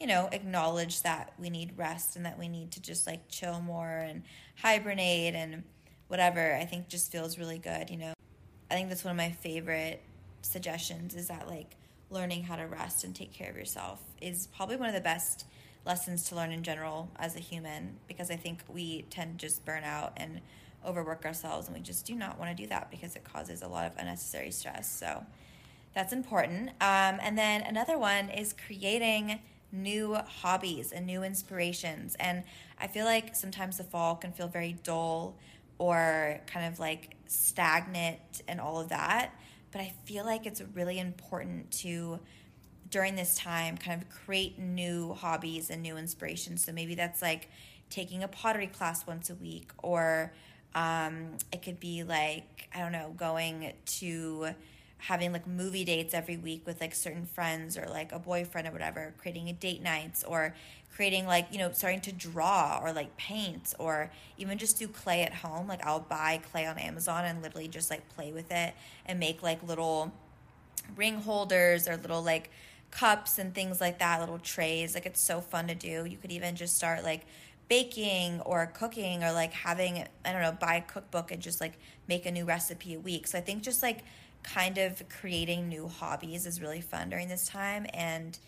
you 0.00 0.06
know, 0.06 0.28
acknowledge 0.30 1.02
that 1.02 1.32
we 1.38 1.50
need 1.50 1.76
rest 1.76 2.16
and 2.16 2.24
that 2.24 2.38
we 2.38 2.48
need 2.48 2.70
to 2.72 2.80
just 2.80 3.06
like 3.06 3.28
chill 3.28 3.60
more 3.60 3.98
and 3.98 4.22
hibernate 4.56 5.34
and 5.34 5.64
whatever, 6.08 6.54
I 6.54 6.64
think 6.64 6.88
just 6.88 7.10
feels 7.10 7.36
really 7.36 7.58
good, 7.58 7.90
you 7.90 7.96
know. 7.96 8.14
I 8.70 8.74
think 8.74 8.88
that's 8.88 9.04
one 9.04 9.10
of 9.10 9.16
my 9.16 9.32
favorite 9.32 10.02
suggestions 10.46 11.14
is 11.14 11.28
that 11.28 11.48
like 11.48 11.76
learning 12.10 12.44
how 12.44 12.56
to 12.56 12.66
rest 12.66 13.04
and 13.04 13.14
take 13.14 13.32
care 13.32 13.50
of 13.50 13.56
yourself 13.56 14.00
is 14.20 14.46
probably 14.48 14.76
one 14.76 14.88
of 14.88 14.94
the 14.94 15.00
best 15.00 15.46
lessons 15.84 16.24
to 16.28 16.34
learn 16.34 16.52
in 16.52 16.62
general 16.62 17.08
as 17.16 17.36
a 17.36 17.40
human 17.40 17.96
because 18.08 18.30
I 18.30 18.36
think 18.36 18.60
we 18.68 19.02
tend 19.10 19.38
to 19.38 19.46
just 19.46 19.64
burn 19.64 19.84
out 19.84 20.12
and 20.16 20.40
overwork 20.84 21.24
ourselves 21.24 21.66
and 21.66 21.76
we 21.76 21.82
just 21.82 22.06
do 22.06 22.14
not 22.14 22.38
want 22.38 22.56
to 22.56 22.62
do 22.62 22.68
that 22.68 22.90
because 22.90 23.16
it 23.16 23.24
causes 23.24 23.62
a 23.62 23.68
lot 23.68 23.86
of 23.86 23.92
unnecessary 23.98 24.50
stress. 24.50 24.90
So 24.90 25.24
that's 25.94 26.12
important. 26.12 26.70
Um, 26.80 27.18
and 27.20 27.38
then 27.38 27.62
another 27.62 27.98
one 27.98 28.28
is 28.30 28.52
creating 28.52 29.40
new 29.72 30.14
hobbies 30.14 30.92
and 30.92 31.06
new 31.06 31.22
inspirations. 31.22 32.16
And 32.20 32.44
I 32.78 32.86
feel 32.86 33.04
like 33.04 33.34
sometimes 33.34 33.78
the 33.78 33.84
fall 33.84 34.16
can 34.16 34.32
feel 34.32 34.48
very 34.48 34.76
dull 34.82 35.36
or 35.78 36.40
kind 36.46 36.66
of 36.66 36.78
like 36.78 37.16
stagnant 37.26 38.42
and 38.48 38.60
all 38.60 38.80
of 38.80 38.88
that. 38.90 39.32
But 39.76 39.82
I 39.82 39.92
feel 40.06 40.24
like 40.24 40.46
it's 40.46 40.62
really 40.72 40.98
important 40.98 41.70
to, 41.82 42.18
during 42.90 43.14
this 43.14 43.34
time, 43.36 43.76
kind 43.76 44.00
of 44.00 44.08
create 44.08 44.58
new 44.58 45.12
hobbies 45.12 45.68
and 45.68 45.82
new 45.82 45.98
inspirations. 45.98 46.64
So 46.64 46.72
maybe 46.72 46.94
that's 46.94 47.20
like 47.20 47.50
taking 47.90 48.22
a 48.22 48.28
pottery 48.28 48.68
class 48.68 49.06
once 49.06 49.28
a 49.28 49.34
week, 49.34 49.72
or 49.82 50.32
um, 50.74 51.36
it 51.52 51.60
could 51.60 51.78
be 51.78 52.04
like, 52.04 52.70
I 52.74 52.78
don't 52.78 52.92
know, 52.92 53.12
going 53.18 53.74
to 53.84 54.54
having 54.98 55.32
like 55.32 55.46
movie 55.46 55.84
dates 55.84 56.14
every 56.14 56.36
week 56.36 56.66
with 56.66 56.80
like 56.80 56.94
certain 56.94 57.26
friends 57.26 57.76
or 57.76 57.86
like 57.86 58.12
a 58.12 58.18
boyfriend 58.18 58.66
or 58.66 58.72
whatever, 58.72 59.14
creating 59.18 59.48
a 59.48 59.52
date 59.52 59.82
nights 59.82 60.24
or 60.24 60.54
creating 60.94 61.26
like, 61.26 61.46
you 61.52 61.58
know, 61.58 61.70
starting 61.72 62.00
to 62.00 62.12
draw 62.12 62.80
or 62.82 62.92
like 62.92 63.14
paint 63.16 63.74
or 63.78 64.10
even 64.38 64.56
just 64.56 64.78
do 64.78 64.88
clay 64.88 65.22
at 65.22 65.34
home. 65.34 65.68
Like 65.68 65.84
I'll 65.86 66.00
buy 66.00 66.40
clay 66.50 66.66
on 66.66 66.78
Amazon 66.78 67.24
and 67.24 67.42
literally 67.42 67.68
just 67.68 67.90
like 67.90 68.08
play 68.14 68.32
with 68.32 68.50
it 68.50 68.74
and 69.04 69.20
make 69.20 69.42
like 69.42 69.62
little 69.62 70.12
ring 70.96 71.20
holders 71.20 71.86
or 71.86 71.96
little 71.96 72.22
like 72.22 72.50
cups 72.90 73.38
and 73.38 73.54
things 73.54 73.80
like 73.80 73.98
that, 73.98 74.20
little 74.20 74.38
trays. 74.38 74.94
Like 74.94 75.04
it's 75.04 75.20
so 75.20 75.40
fun 75.40 75.68
to 75.68 75.74
do. 75.74 76.06
You 76.06 76.16
could 76.16 76.32
even 76.32 76.56
just 76.56 76.76
start 76.76 77.04
like 77.04 77.26
baking 77.68 78.40
or 78.42 78.66
cooking 78.66 79.22
or 79.22 79.32
like 79.32 79.52
having 79.52 80.04
I 80.24 80.32
don't 80.32 80.40
know, 80.40 80.52
buy 80.52 80.76
a 80.76 80.80
cookbook 80.80 81.30
and 81.30 81.42
just 81.42 81.60
like 81.60 81.74
make 82.08 82.24
a 82.24 82.30
new 82.30 82.46
recipe 82.46 82.94
a 82.94 83.00
week. 83.00 83.26
So 83.26 83.36
I 83.36 83.40
think 83.42 83.62
just 83.62 83.82
like 83.82 84.04
kind 84.46 84.78
of 84.78 85.02
creating 85.08 85.68
new 85.68 85.88
hobbies 85.88 86.46
is 86.46 86.60
really 86.62 86.80
fun 86.80 87.10
during 87.10 87.28
this 87.28 87.48
time 87.48 87.86
and 87.92 88.38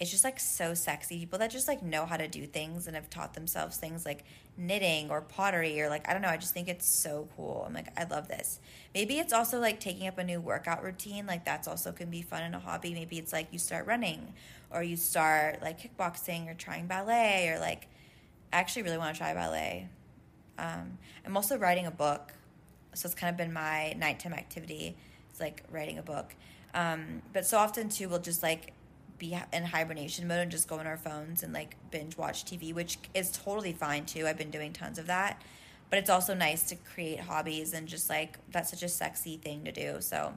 it's 0.00 0.10
just 0.10 0.24
like 0.24 0.40
so 0.40 0.74
sexy. 0.74 1.20
People 1.20 1.38
that 1.38 1.52
just 1.52 1.68
like 1.68 1.80
know 1.80 2.04
how 2.04 2.16
to 2.16 2.26
do 2.26 2.46
things 2.46 2.88
and 2.88 2.96
have 2.96 3.08
taught 3.08 3.34
themselves 3.34 3.76
things 3.76 4.04
like 4.04 4.24
knitting 4.56 5.08
or 5.08 5.20
pottery 5.20 5.80
or 5.80 5.88
like 5.88 6.08
i 6.08 6.12
don't 6.12 6.22
know 6.22 6.28
i 6.28 6.36
just 6.36 6.52
think 6.52 6.68
it's 6.68 6.86
so 6.86 7.28
cool. 7.36 7.64
I'm 7.66 7.72
like 7.72 7.88
i 7.96 8.04
love 8.04 8.26
this. 8.26 8.58
Maybe 8.92 9.18
it's 9.18 9.32
also 9.32 9.60
like 9.60 9.78
taking 9.78 10.08
up 10.08 10.18
a 10.18 10.24
new 10.24 10.40
workout 10.40 10.82
routine 10.82 11.26
like 11.26 11.44
that's 11.44 11.68
also 11.68 11.92
can 11.92 12.10
be 12.10 12.22
fun 12.22 12.42
in 12.42 12.54
a 12.54 12.58
hobby. 12.58 12.92
Maybe 12.92 13.18
it's 13.18 13.32
like 13.32 13.48
you 13.52 13.58
start 13.60 13.86
running 13.86 14.34
or 14.70 14.82
you 14.82 14.96
start 14.96 15.62
like 15.62 15.80
kickboxing 15.80 16.50
or 16.50 16.54
trying 16.54 16.88
ballet 16.88 17.48
or 17.48 17.60
like 17.60 17.86
i 18.52 18.56
actually 18.56 18.82
really 18.82 18.98
want 18.98 19.14
to 19.14 19.18
try 19.18 19.32
ballet. 19.32 19.88
Um, 20.58 20.98
i'm 21.24 21.36
also 21.36 21.56
writing 21.56 21.86
a 21.86 21.90
book 21.92 22.32
so 22.94 23.06
it's 23.06 23.14
kind 23.14 23.30
of 23.30 23.36
been 23.36 23.52
my 23.52 23.92
nighttime 23.94 24.32
activity 24.32 24.96
like 25.40 25.62
writing 25.70 25.98
a 25.98 26.02
book. 26.02 26.34
Um, 26.74 27.22
but 27.32 27.46
so 27.46 27.58
often 27.58 27.88
too, 27.88 28.08
we'll 28.08 28.18
just 28.18 28.42
like 28.42 28.72
be 29.18 29.38
in 29.52 29.64
hibernation 29.64 30.26
mode 30.26 30.40
and 30.40 30.50
just 30.50 30.68
go 30.68 30.78
on 30.78 30.86
our 30.86 30.96
phones 30.96 31.42
and 31.42 31.52
like 31.52 31.76
binge 31.90 32.16
watch 32.16 32.44
TV, 32.44 32.74
which 32.74 32.98
is 33.14 33.30
totally 33.30 33.72
fine 33.72 34.04
too. 34.04 34.26
I've 34.26 34.38
been 34.38 34.50
doing 34.50 34.72
tons 34.72 34.98
of 34.98 35.06
that. 35.06 35.40
But 35.90 35.98
it's 35.98 36.10
also 36.10 36.34
nice 36.34 36.64
to 36.64 36.76
create 36.76 37.20
hobbies 37.20 37.72
and 37.72 37.86
just 37.86 38.08
like 38.10 38.38
that's 38.50 38.70
such 38.70 38.82
a 38.82 38.88
sexy 38.88 39.36
thing 39.36 39.64
to 39.64 39.72
do. 39.72 40.00
So 40.00 40.34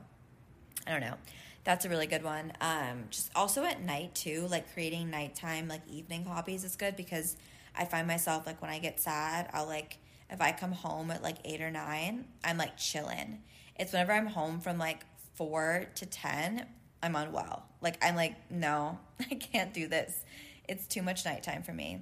I 0.86 0.92
don't 0.92 1.02
know. 1.02 1.16
That's 1.64 1.84
a 1.84 1.90
really 1.90 2.08
good 2.08 2.24
one. 2.24 2.54
Um, 2.62 3.06
just 3.10 3.32
also 3.36 3.64
at 3.64 3.82
night 3.82 4.14
too, 4.14 4.48
like 4.50 4.72
creating 4.74 5.10
nighttime, 5.10 5.68
like 5.68 5.82
evening 5.90 6.26
hobbies 6.26 6.64
is 6.64 6.76
good 6.76 6.96
because 6.96 7.36
I 7.76 7.86
find 7.86 8.08
myself 8.08 8.46
like 8.46 8.62
when 8.62 8.72
I 8.72 8.80
get 8.80 9.00
sad, 9.00 9.50
I'll 9.54 9.68
like 9.68 9.98
if 10.30 10.42
I 10.42 10.52
come 10.52 10.74
home 10.74 11.12
at 11.12 11.24
like 11.24 11.38
eight 11.46 11.62
or 11.62 11.72
nine, 11.72 12.26
I'm 12.44 12.58
like 12.58 12.78
chilling. 12.78 13.40
It's 13.80 13.92
whenever 13.92 14.12
I'm 14.14 14.28
home 14.28 14.60
from 14.60 14.78
like 14.78 15.06
four 15.36 15.86
to 15.96 16.06
10, 16.06 16.66
I'm 17.04 17.16
unwell. 17.16 17.64
Like, 17.82 18.04
I'm 18.04 18.16
like, 18.16 18.36
no, 18.52 19.00
I 19.20 19.36
can't 19.36 19.74
do 19.74 19.88
this. 19.88 20.26
It's 20.68 20.88
too 20.88 21.02
much 21.02 21.26
nighttime 21.26 21.64
for 21.64 21.74
me. 21.74 22.02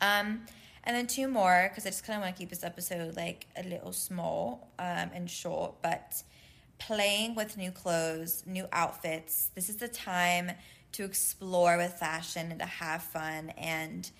Um, 0.00 0.46
and 0.84 0.96
then 0.96 1.06
two 1.06 1.28
more, 1.28 1.68
because 1.68 1.86
I 1.86 1.90
just 1.90 2.04
kind 2.04 2.16
of 2.16 2.22
want 2.22 2.34
to 2.34 2.40
keep 2.40 2.50
this 2.50 2.64
episode 2.64 3.16
like 3.16 3.46
a 3.56 3.62
little 3.62 3.92
small 3.92 4.68
um, 4.78 5.10
and 5.14 5.30
short, 5.30 5.80
but 5.80 6.22
playing 6.78 7.36
with 7.36 7.56
new 7.56 7.70
clothes, 7.70 8.42
new 8.46 8.66
outfits. 8.72 9.50
This 9.54 9.68
is 9.68 9.76
the 9.76 9.86
time 9.86 10.50
to 10.92 11.04
explore 11.04 11.76
with 11.76 11.92
fashion 11.92 12.50
and 12.50 12.58
to 12.58 12.66
have 12.66 13.02
fun. 13.02 13.50
And 13.50 14.10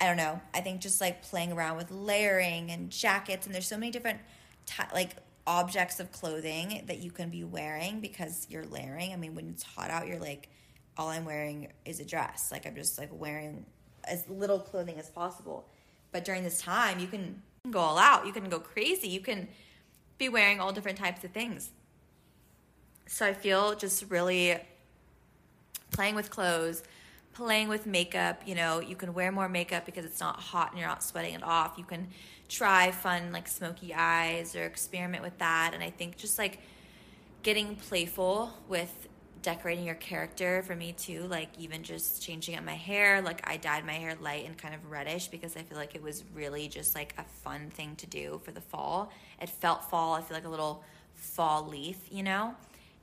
I 0.00 0.06
don't 0.06 0.16
know, 0.16 0.40
I 0.52 0.60
think 0.60 0.80
just 0.80 1.00
like 1.00 1.22
playing 1.22 1.52
around 1.52 1.76
with 1.76 1.92
layering 1.92 2.70
and 2.70 2.90
jackets, 2.90 3.46
and 3.46 3.54
there's 3.54 3.68
so 3.68 3.76
many 3.76 3.92
different 3.92 4.18
t- 4.66 4.82
like 4.92 5.16
objects 5.46 6.00
of 6.00 6.12
clothing 6.12 6.84
that 6.86 6.98
you 6.98 7.10
can 7.10 7.30
be 7.30 7.44
wearing 7.44 8.00
because 8.00 8.46
you're 8.50 8.64
layering. 8.64 9.12
I 9.12 9.16
mean, 9.16 9.34
when 9.34 9.48
it's 9.48 9.62
hot 9.62 9.90
out, 9.90 10.06
you're 10.06 10.18
like, 10.18 10.48
all 10.96 11.08
I'm 11.08 11.24
wearing 11.24 11.68
is 11.84 12.00
a 12.00 12.04
dress. 12.04 12.50
Like 12.52 12.66
I'm 12.66 12.74
just 12.74 12.98
like 12.98 13.08
wearing 13.12 13.64
as 14.04 14.28
little 14.28 14.58
clothing 14.58 14.98
as 14.98 15.08
possible. 15.08 15.68
But 16.12 16.24
during 16.24 16.44
this 16.44 16.60
time, 16.60 16.98
you 16.98 17.06
can 17.06 17.42
go 17.70 17.78
all 17.78 17.98
out. 17.98 18.26
You 18.26 18.32
can 18.32 18.48
go 18.48 18.58
crazy. 18.58 19.08
You 19.08 19.20
can 19.20 19.48
be 20.18 20.28
wearing 20.28 20.60
all 20.60 20.72
different 20.72 20.98
types 20.98 21.24
of 21.24 21.30
things. 21.30 21.70
So 23.06 23.26
I 23.26 23.34
feel 23.34 23.74
just 23.74 24.04
really 24.08 24.56
playing 25.90 26.14
with 26.14 26.30
clothes, 26.30 26.82
playing 27.32 27.68
with 27.68 27.86
makeup. 27.86 28.42
You 28.46 28.54
know, 28.54 28.80
you 28.80 28.96
can 28.96 29.14
wear 29.14 29.32
more 29.32 29.48
makeup 29.48 29.86
because 29.86 30.04
it's 30.04 30.20
not 30.20 30.40
hot 30.40 30.70
and 30.70 30.78
you're 30.78 30.88
not 30.88 31.02
sweating 31.02 31.34
it 31.34 31.42
off. 31.42 31.74
You 31.78 31.84
can 31.84 32.08
try 32.48 32.90
fun 32.90 33.32
like 33.32 33.48
smoky 33.48 33.94
eyes 33.94 34.56
or 34.56 34.64
experiment 34.64 35.22
with 35.22 35.38
that. 35.38 35.72
And 35.74 35.82
I 35.82 35.90
think 35.90 36.16
just 36.16 36.38
like 36.38 36.60
getting 37.42 37.76
playful 37.76 38.52
with 38.68 39.08
decorating 39.42 39.86
your 39.86 39.94
character 39.94 40.62
for 40.66 40.76
me 40.76 40.92
too 40.92 41.22
like 41.22 41.48
even 41.58 41.82
just 41.82 42.22
changing 42.22 42.56
up 42.56 42.64
my 42.64 42.74
hair 42.74 43.22
like 43.22 43.40
i 43.48 43.56
dyed 43.56 43.86
my 43.86 43.92
hair 43.94 44.14
light 44.20 44.44
and 44.44 44.58
kind 44.58 44.74
of 44.74 44.90
reddish 44.90 45.28
because 45.28 45.56
i 45.56 45.62
feel 45.62 45.78
like 45.78 45.94
it 45.94 46.02
was 46.02 46.24
really 46.34 46.68
just 46.68 46.94
like 46.94 47.14
a 47.16 47.24
fun 47.42 47.70
thing 47.70 47.96
to 47.96 48.06
do 48.06 48.38
for 48.44 48.50
the 48.50 48.60
fall 48.60 49.10
it 49.40 49.48
felt 49.48 49.88
fall 49.88 50.14
i 50.14 50.20
feel 50.20 50.36
like 50.36 50.44
a 50.44 50.48
little 50.48 50.84
fall 51.14 51.66
leaf 51.66 51.96
you 52.10 52.22
know 52.22 52.54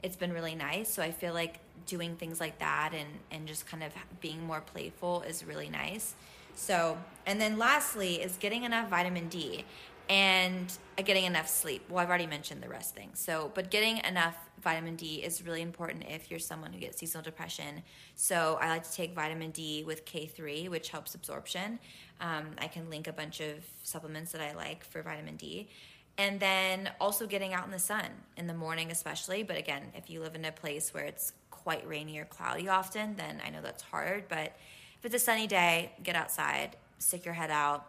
it's 0.03 0.15
been 0.15 0.31
really 0.31 0.53
nice 0.53 0.89
so 0.89 1.01
i 1.01 1.09
feel 1.09 1.33
like 1.33 1.59
doing 1.85 2.15
things 2.15 2.39
like 2.39 2.59
that 2.59 2.93
and 2.93 3.09
and 3.31 3.47
just 3.47 3.67
kind 3.67 3.83
of 3.83 3.93
being 4.19 4.45
more 4.45 4.61
playful 4.61 5.21
is 5.21 5.45
really 5.45 5.69
nice 5.69 6.15
so, 6.57 6.97
and 7.27 7.39
then 7.39 7.59
lastly 7.59 8.15
is 8.15 8.35
getting 8.37 8.63
enough 8.63 8.89
vitamin 8.89 9.29
D 9.29 9.63
and 10.09 10.71
uh, 10.97 11.03
getting 11.03 11.25
enough 11.25 11.47
sleep. 11.47 11.83
Well, 11.87 11.99
I've 11.99 12.09
already 12.09 12.25
mentioned 12.25 12.63
the 12.63 12.67
rest 12.67 12.95
things. 12.95 13.19
So, 13.19 13.51
but 13.53 13.69
getting 13.69 13.99
enough 13.99 14.35
vitamin 14.63 14.95
D 14.95 15.17
is 15.17 15.45
really 15.45 15.61
important 15.61 16.05
if 16.09 16.31
you're 16.31 16.39
someone 16.39 16.73
who 16.73 16.79
gets 16.79 16.97
seasonal 16.97 17.23
depression. 17.23 17.83
So, 18.15 18.57
I 18.59 18.69
like 18.69 18.83
to 18.83 18.91
take 18.91 19.13
vitamin 19.13 19.51
D 19.51 19.83
with 19.85 20.03
K3, 20.05 20.67
which 20.69 20.89
helps 20.89 21.13
absorption. 21.13 21.77
Um, 22.19 22.47
I 22.57 22.67
can 22.67 22.89
link 22.89 23.07
a 23.07 23.13
bunch 23.13 23.39
of 23.39 23.63
supplements 23.83 24.31
that 24.31 24.41
I 24.41 24.55
like 24.55 24.83
for 24.83 25.03
vitamin 25.03 25.35
D. 25.35 25.69
And 26.17 26.39
then 26.39 26.89
also 26.99 27.27
getting 27.27 27.53
out 27.53 27.65
in 27.65 27.71
the 27.71 27.77
sun 27.77 28.07
in 28.35 28.47
the 28.47 28.55
morning, 28.55 28.89
especially. 28.89 29.43
But 29.43 29.57
again, 29.57 29.83
if 29.95 30.09
you 30.09 30.21
live 30.21 30.33
in 30.33 30.45
a 30.45 30.51
place 30.51 30.91
where 30.91 31.05
it's 31.05 31.33
quite 31.67 31.85
rainy 31.85 32.17
or 32.17 32.23
cloudy 32.23 32.69
often, 32.69 33.13
then 33.17 33.41
I 33.45 33.49
know 33.49 33.59
that's 33.61 33.83
hard. 33.83 34.29
But 34.29 34.55
if 34.99 35.03
it's 35.03 35.15
a 35.15 35.19
sunny 35.19 35.47
day, 35.47 35.91
get 36.01 36.15
outside, 36.15 36.77
stick 36.97 37.25
your 37.25 37.33
head 37.33 37.51
out, 37.51 37.85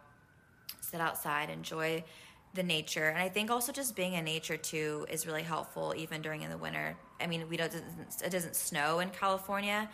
sit 0.81 1.01
outside, 1.01 1.49
enjoy 1.49 2.03
the 2.55 2.65
nature. 2.65 3.07
And 3.07 3.19
I 3.19 3.29
think 3.29 3.53
also 3.53 3.71
just 3.71 3.95
being 3.95 4.15
in 4.15 4.25
nature 4.25 4.57
too 4.57 5.07
is 5.09 5.29
really 5.29 5.45
helpful, 5.45 5.95
even 5.97 6.23
during 6.23 6.43
in 6.43 6.51
the 6.51 6.59
winter. 6.59 6.97
I 7.21 7.29
mean, 7.29 7.49
we 7.49 7.57
don't 7.57 7.73
it 7.73 8.31
doesn't 8.31 8.57
snow 8.57 8.99
in 8.99 9.11
California, 9.11 9.89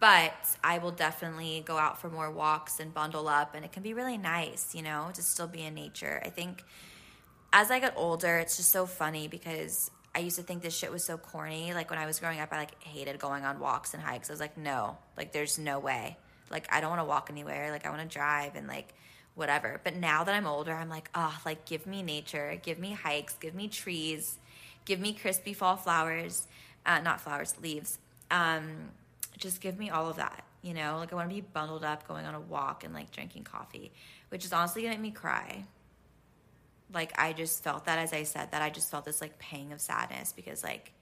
but 0.00 0.34
I 0.64 0.78
will 0.78 0.90
definitely 0.90 1.62
go 1.64 1.78
out 1.78 2.00
for 2.00 2.10
more 2.10 2.28
walks 2.28 2.80
and 2.80 2.92
bundle 2.92 3.28
up, 3.28 3.54
and 3.54 3.64
it 3.64 3.70
can 3.70 3.84
be 3.84 3.94
really 3.94 4.18
nice, 4.18 4.74
you 4.74 4.82
know, 4.82 5.10
to 5.14 5.22
still 5.22 5.46
be 5.46 5.62
in 5.62 5.74
nature. 5.74 6.20
I 6.24 6.30
think 6.30 6.64
as 7.52 7.70
I 7.70 7.78
get 7.78 7.94
older, 7.96 8.38
it's 8.38 8.56
just 8.56 8.70
so 8.70 8.84
funny 8.84 9.28
because 9.28 9.92
I 10.14 10.18
used 10.18 10.36
to 10.36 10.42
think 10.42 10.62
this 10.62 10.76
shit 10.76 10.92
was 10.92 11.04
so 11.04 11.16
corny. 11.16 11.72
Like 11.72 11.88
when 11.90 11.98
I 11.98 12.06
was 12.06 12.20
growing 12.20 12.40
up, 12.40 12.52
I 12.52 12.58
like 12.58 12.82
hated 12.82 13.18
going 13.18 13.44
on 13.44 13.58
walks 13.58 13.94
and 13.94 14.02
hikes. 14.02 14.28
I 14.28 14.32
was 14.32 14.40
like, 14.40 14.58
no, 14.58 14.98
like 15.16 15.32
there's 15.32 15.58
no 15.58 15.78
way. 15.78 16.16
Like 16.50 16.66
I 16.70 16.80
don't 16.80 16.90
want 16.90 17.00
to 17.00 17.06
walk 17.06 17.28
anywhere. 17.30 17.70
Like 17.70 17.86
I 17.86 17.90
want 17.90 18.02
to 18.02 18.08
drive 18.08 18.54
and 18.54 18.66
like 18.66 18.94
whatever. 19.34 19.80
But 19.82 19.96
now 19.96 20.24
that 20.24 20.34
I'm 20.34 20.46
older, 20.46 20.74
I'm 20.74 20.90
like, 20.90 21.08
oh, 21.14 21.34
like 21.46 21.64
give 21.64 21.86
me 21.86 22.02
nature, 22.02 22.58
give 22.62 22.78
me 22.78 22.92
hikes, 22.92 23.34
give 23.34 23.54
me 23.54 23.68
trees, 23.68 24.38
give 24.84 25.00
me 25.00 25.14
crispy 25.14 25.54
fall 25.54 25.76
flowers, 25.76 26.46
uh, 26.84 27.00
not 27.00 27.20
flowers, 27.20 27.54
leaves. 27.62 27.98
Um, 28.30 28.90
just 29.38 29.60
give 29.60 29.78
me 29.78 29.88
all 29.90 30.10
of 30.10 30.16
that. 30.16 30.44
You 30.62 30.74
know, 30.74 30.98
like 30.98 31.12
I 31.12 31.16
want 31.16 31.28
to 31.28 31.34
be 31.34 31.40
bundled 31.40 31.84
up, 31.84 32.06
going 32.06 32.26
on 32.26 32.34
a 32.34 32.40
walk 32.40 32.84
and 32.84 32.92
like 32.92 33.10
drinking 33.10 33.44
coffee, 33.44 33.90
which 34.28 34.44
is 34.44 34.52
honestly 34.52 34.82
gonna 34.82 34.94
make 34.94 35.00
me 35.00 35.10
cry. 35.10 35.64
Like 36.92 37.12
I 37.18 37.32
just 37.32 37.62
felt 37.62 37.86
that 37.86 37.98
as 37.98 38.12
I 38.12 38.24
said 38.24 38.50
that, 38.52 38.62
I 38.62 38.70
just 38.70 38.90
felt 38.90 39.04
this 39.04 39.20
like 39.20 39.38
pang 39.38 39.72
of 39.72 39.80
sadness 39.80 40.32
because 40.32 40.62
like 40.62 40.92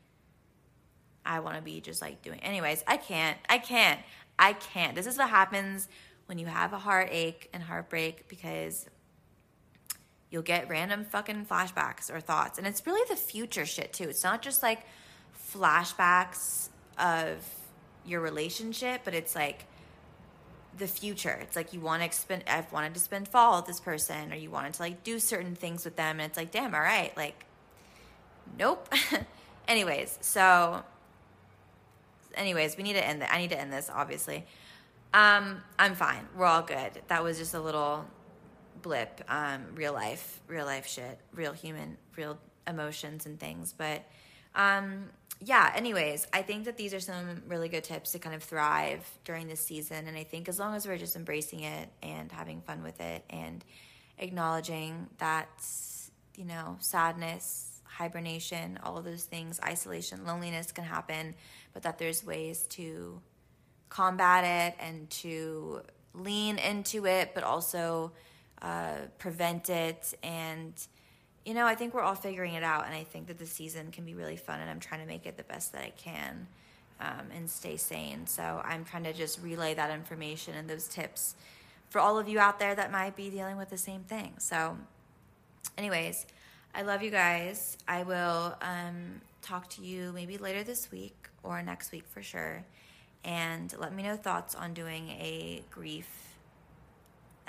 I 1.24 1.40
want 1.40 1.56
to 1.56 1.62
be 1.62 1.80
just 1.80 2.00
like 2.00 2.22
doing. 2.22 2.40
Anyways, 2.40 2.82
I 2.86 2.96
can't. 2.96 3.38
I 3.48 3.58
can't. 3.58 4.00
I 4.38 4.54
can't. 4.54 4.94
This 4.94 5.06
is 5.06 5.18
what 5.18 5.28
happens 5.28 5.88
when 6.26 6.38
you 6.38 6.46
have 6.46 6.72
a 6.72 6.78
heartache 6.78 7.48
and 7.52 7.62
heartbreak 7.62 8.28
because 8.28 8.86
you'll 10.30 10.42
get 10.42 10.68
random 10.68 11.04
fucking 11.04 11.46
flashbacks 11.46 12.12
or 12.12 12.20
thoughts. 12.20 12.56
And 12.58 12.66
it's 12.66 12.86
really 12.86 13.04
the 13.08 13.16
future 13.16 13.66
shit 13.66 13.92
too. 13.92 14.04
It's 14.04 14.24
not 14.24 14.40
just 14.42 14.62
like 14.62 14.86
flashbacks 15.52 16.68
of 16.98 17.36
your 18.04 18.20
relationship, 18.20 19.02
but 19.04 19.14
it's 19.14 19.34
like 19.34 19.66
the 20.80 20.88
future. 20.88 21.38
It's 21.42 21.54
like 21.54 21.72
you 21.72 21.80
want 21.80 22.02
to 22.02 22.16
spend 22.16 22.44
I've 22.48 22.72
wanted 22.72 22.94
to 22.94 23.00
spend 23.00 23.28
fall 23.28 23.56
with 23.56 23.66
this 23.66 23.78
person 23.78 24.32
or 24.32 24.36
you 24.36 24.50
wanted 24.50 24.74
to 24.74 24.82
like 24.82 25.04
do 25.04 25.20
certain 25.20 25.54
things 25.54 25.84
with 25.84 25.96
them 25.96 26.18
and 26.18 26.28
it's 26.28 26.36
like, 26.36 26.50
damn, 26.50 26.74
all 26.74 26.80
right, 26.80 27.16
like 27.16 27.44
nope. 28.58 28.92
anyways, 29.68 30.18
so 30.20 30.82
anyways, 32.34 32.76
we 32.76 32.82
need 32.82 32.94
to 32.94 33.06
end 33.06 33.22
it. 33.22 33.28
I 33.32 33.38
need 33.38 33.50
to 33.50 33.60
end 33.60 33.72
this, 33.72 33.90
obviously. 33.92 34.44
Um, 35.12 35.62
I'm 35.78 35.94
fine. 35.94 36.26
We're 36.36 36.46
all 36.46 36.62
good. 36.62 37.02
That 37.08 37.22
was 37.22 37.38
just 37.38 37.54
a 37.54 37.60
little 37.60 38.04
blip. 38.82 39.22
Um, 39.28 39.66
real 39.74 39.92
life, 39.92 40.40
real 40.46 40.66
life 40.66 40.86
shit, 40.86 41.18
real 41.32 41.52
human, 41.52 41.96
real 42.16 42.38
emotions 42.66 43.26
and 43.26 43.38
things. 43.38 43.74
But 43.76 44.04
um, 44.54 45.10
yeah, 45.42 45.72
anyways, 45.74 46.26
I 46.32 46.42
think 46.42 46.66
that 46.66 46.76
these 46.76 46.92
are 46.92 47.00
some 47.00 47.42
really 47.48 47.68
good 47.68 47.84
tips 47.84 48.12
to 48.12 48.18
kind 48.18 48.34
of 48.36 48.42
thrive 48.42 49.08
during 49.24 49.48
this 49.48 49.60
season. 49.60 50.06
And 50.06 50.16
I 50.16 50.24
think 50.24 50.48
as 50.48 50.58
long 50.58 50.74
as 50.74 50.86
we're 50.86 50.98
just 50.98 51.16
embracing 51.16 51.60
it 51.60 51.88
and 52.02 52.30
having 52.30 52.60
fun 52.60 52.82
with 52.82 53.00
it 53.00 53.24
and 53.30 53.64
acknowledging 54.18 55.08
that, 55.16 55.48
you 56.36 56.44
know, 56.44 56.76
sadness, 56.80 57.80
hibernation, 57.84 58.78
all 58.82 58.98
of 58.98 59.04
those 59.04 59.24
things, 59.24 59.58
isolation, 59.64 60.26
loneliness 60.26 60.72
can 60.72 60.84
happen, 60.84 61.34
but 61.72 61.82
that 61.84 61.98
there's 61.98 62.22
ways 62.22 62.66
to 62.68 63.20
combat 63.88 64.44
it 64.44 64.84
and 64.84 65.08
to 65.10 65.80
lean 66.12 66.58
into 66.58 67.06
it, 67.06 67.30
but 67.34 67.44
also 67.44 68.12
uh, 68.60 68.96
prevent 69.18 69.70
it 69.70 70.12
and 70.22 70.74
you 71.44 71.54
know, 71.54 71.66
I 71.66 71.74
think 71.74 71.94
we're 71.94 72.02
all 72.02 72.14
figuring 72.14 72.54
it 72.54 72.62
out, 72.62 72.86
and 72.86 72.94
I 72.94 73.04
think 73.04 73.28
that 73.28 73.38
the 73.38 73.46
season 73.46 73.90
can 73.92 74.04
be 74.04 74.14
really 74.14 74.36
fun, 74.36 74.60
and 74.60 74.68
I'm 74.68 74.80
trying 74.80 75.00
to 75.00 75.06
make 75.06 75.26
it 75.26 75.36
the 75.36 75.42
best 75.44 75.72
that 75.72 75.82
I 75.82 75.92
can 75.96 76.46
um, 77.00 77.26
and 77.34 77.48
stay 77.48 77.76
sane. 77.76 78.26
So 78.26 78.62
I'm 78.64 78.84
trying 78.84 79.04
to 79.04 79.12
just 79.12 79.42
relay 79.42 79.74
that 79.74 79.90
information 79.90 80.54
and 80.54 80.68
those 80.68 80.86
tips 80.86 81.34
for 81.88 81.98
all 81.98 82.18
of 82.18 82.28
you 82.28 82.38
out 82.38 82.58
there 82.58 82.74
that 82.74 82.92
might 82.92 83.16
be 83.16 83.30
dealing 83.30 83.56
with 83.56 83.70
the 83.70 83.78
same 83.78 84.02
thing. 84.02 84.34
So, 84.38 84.76
anyways, 85.76 86.26
I 86.74 86.82
love 86.82 87.02
you 87.02 87.10
guys. 87.10 87.76
I 87.88 88.02
will 88.02 88.56
um, 88.62 89.20
talk 89.42 89.68
to 89.70 89.82
you 89.82 90.12
maybe 90.14 90.38
later 90.38 90.62
this 90.62 90.90
week 90.92 91.28
or 91.42 91.62
next 91.62 91.90
week 91.90 92.04
for 92.06 92.22
sure. 92.22 92.64
And 93.24 93.74
let 93.78 93.94
me 93.94 94.02
know 94.02 94.16
thoughts 94.16 94.54
on 94.54 94.72
doing 94.72 95.08
a 95.10 95.62
grief 95.70 96.29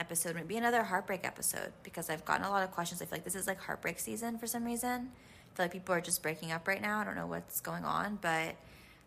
episode, 0.01 0.35
might 0.35 0.47
be 0.47 0.57
another 0.57 0.83
heartbreak 0.83 1.21
episode, 1.23 1.71
because 1.83 2.09
I've 2.09 2.25
gotten 2.25 2.45
a 2.45 2.49
lot 2.49 2.63
of 2.63 2.71
questions. 2.71 3.01
I 3.01 3.05
feel 3.05 3.17
like 3.19 3.23
this 3.23 3.35
is 3.35 3.47
like 3.47 3.59
heartbreak 3.59 3.99
season 3.99 4.37
for 4.37 4.47
some 4.47 4.65
reason. 4.65 5.11
I 5.53 5.55
feel 5.55 5.65
like 5.65 5.71
people 5.71 5.95
are 5.95 6.01
just 6.01 6.21
breaking 6.21 6.51
up 6.51 6.67
right 6.67 6.81
now. 6.81 6.99
I 6.99 7.03
don't 7.05 7.15
know 7.15 7.27
what's 7.27 7.61
going 7.61 7.85
on, 7.85 8.17
but 8.21 8.55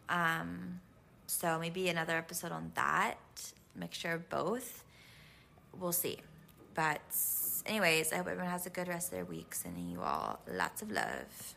um, 0.09 0.81
so 1.27 1.59
maybe 1.59 1.89
another 1.89 2.17
episode 2.17 2.53
on 2.53 2.73
that, 2.77 3.19
mixture 3.75 4.13
of 4.13 4.31
both. 4.31 4.85
We'll 5.79 5.93
see. 5.93 6.19
But, 6.75 7.03
anyways, 7.67 8.13
I 8.13 8.17
hope 8.17 8.29
everyone 8.29 8.51
has 8.51 8.67
a 8.67 8.71
good 8.71 8.89
rest 8.89 9.09
of 9.09 9.17
their 9.17 9.25
week. 9.25 9.55
Sending 9.55 9.91
you 9.91 10.01
all 10.01 10.39
lots 10.51 10.83
of 10.83 10.91
love. 10.91 11.55